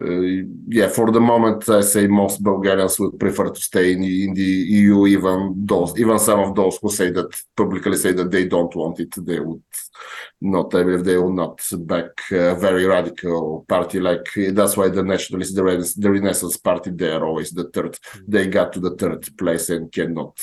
[0.00, 4.34] Uh, yeah, for the moment, I say most Bulgarians would prefer to stay in, in,
[4.34, 5.06] the EU.
[5.06, 8.98] Even those, even some of those who say that publicly say that they don't want
[8.98, 9.62] it, they would
[10.40, 10.74] not.
[10.74, 14.26] I believe they will not back a very radical party like.
[14.34, 17.96] That's why the nationalists, the, the Renaissance Party, they are always the third.
[18.26, 20.40] They got to the third place and cannot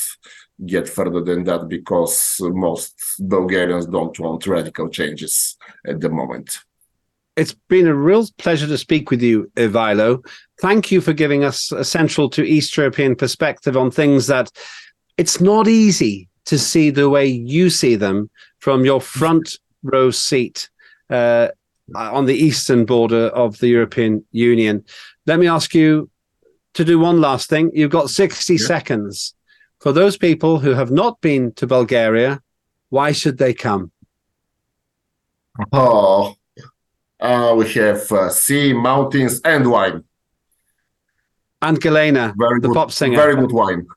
[0.65, 6.59] get further than that because most Bulgarians don't want radical changes at the moment.
[7.37, 10.25] It's been a real pleasure to speak with you, Ivaylo.
[10.59, 14.51] Thank you for giving us a central to East European perspective on things that
[15.17, 18.29] it's not easy to see the way you see them
[18.59, 20.69] from your front row seat
[21.09, 21.47] uh,
[21.95, 24.83] on the eastern border of the European Union.
[25.25, 26.09] Let me ask you
[26.73, 27.71] to do one last thing.
[27.73, 28.59] You've got 60 yeah.
[28.65, 29.33] seconds.
[29.79, 32.41] For those people who have not been to Bulgaria,
[32.89, 33.91] why should they come?
[35.73, 36.35] Oh,
[37.21, 40.03] uh, we have uh, sea, mountains, and wine.
[41.61, 43.17] And Galena, very the good, pop singer.
[43.17, 43.87] Very good wine.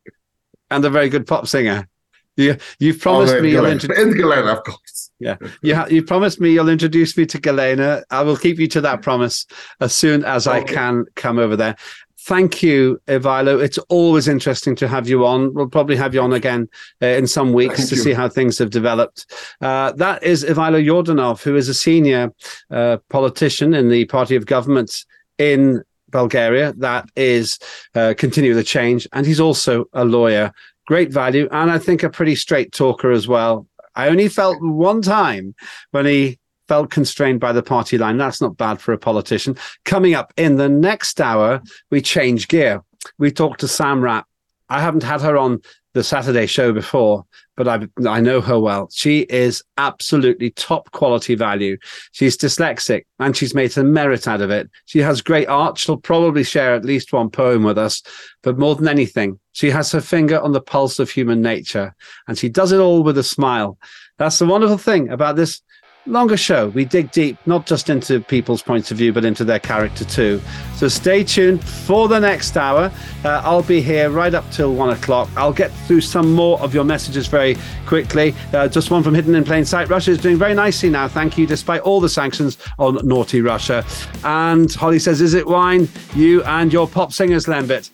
[0.70, 1.88] and a very good pop singer.
[2.36, 3.98] You, you've promised oh, me you'll introduce.
[3.98, 5.10] And Galena, of course.
[5.20, 8.02] Yeah, you ha- you promised me you'll introduce me to Galena.
[8.10, 9.46] I will keep you to that promise
[9.80, 10.58] as soon as okay.
[10.58, 11.76] I can come over there
[12.24, 13.62] thank you, Ivaylo.
[13.62, 15.52] It's always interesting to have you on.
[15.54, 16.68] We'll probably have you on again
[17.02, 18.02] uh, in some weeks thank to you.
[18.02, 19.26] see how things have developed.
[19.60, 22.32] Uh, that is Ivaylo Yordanov, who is a senior
[22.70, 25.04] uh, politician in the party of government
[25.38, 27.58] in Bulgaria that is
[27.94, 29.06] uh, continue the change.
[29.12, 30.52] And he's also a lawyer.
[30.86, 31.48] Great value.
[31.50, 33.66] And I think a pretty straight talker as well.
[33.96, 35.54] I only felt one time
[35.90, 36.38] when he
[36.74, 38.16] felt constrained by the party line.
[38.18, 39.56] That's not bad for a politician.
[39.84, 41.62] Coming up in the next hour,
[41.92, 42.82] we change gear.
[43.16, 44.26] we talk to Sam Rapp.
[44.68, 45.60] I haven't had her on
[45.92, 48.88] the Saturday show before, but I I know her well.
[48.92, 51.76] She is absolutely top quality value.
[52.10, 54.68] She's dyslexic and she's made a merit out of it.
[54.86, 55.78] She has great art.
[55.78, 58.02] She'll probably share at least one poem with us,
[58.42, 61.94] but more than anything, she has her finger on the pulse of human nature
[62.26, 63.78] and she does it all with a smile.
[64.18, 65.62] That's the wonderful thing about this
[66.06, 66.68] longer show.
[66.68, 70.40] We dig deep, not just into people's points of view, but into their character too.
[70.76, 72.92] So stay tuned for the next hour.
[73.24, 75.28] Uh, I'll be here right up till one o'clock.
[75.36, 78.34] I'll get through some more of your messages very quickly.
[78.52, 79.88] Uh, just one from Hidden in Plain Sight.
[79.88, 81.08] Russia is doing very nicely now.
[81.08, 83.84] Thank you, despite all the sanctions on naughty Russia.
[84.24, 85.88] And Holly says, Is it wine?
[86.14, 87.90] You and your pop singers, Lembit.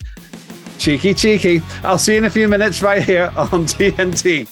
[0.77, 1.61] Cheeky, cheeky.
[1.83, 4.49] I'll see you in a few minutes right here on TNT.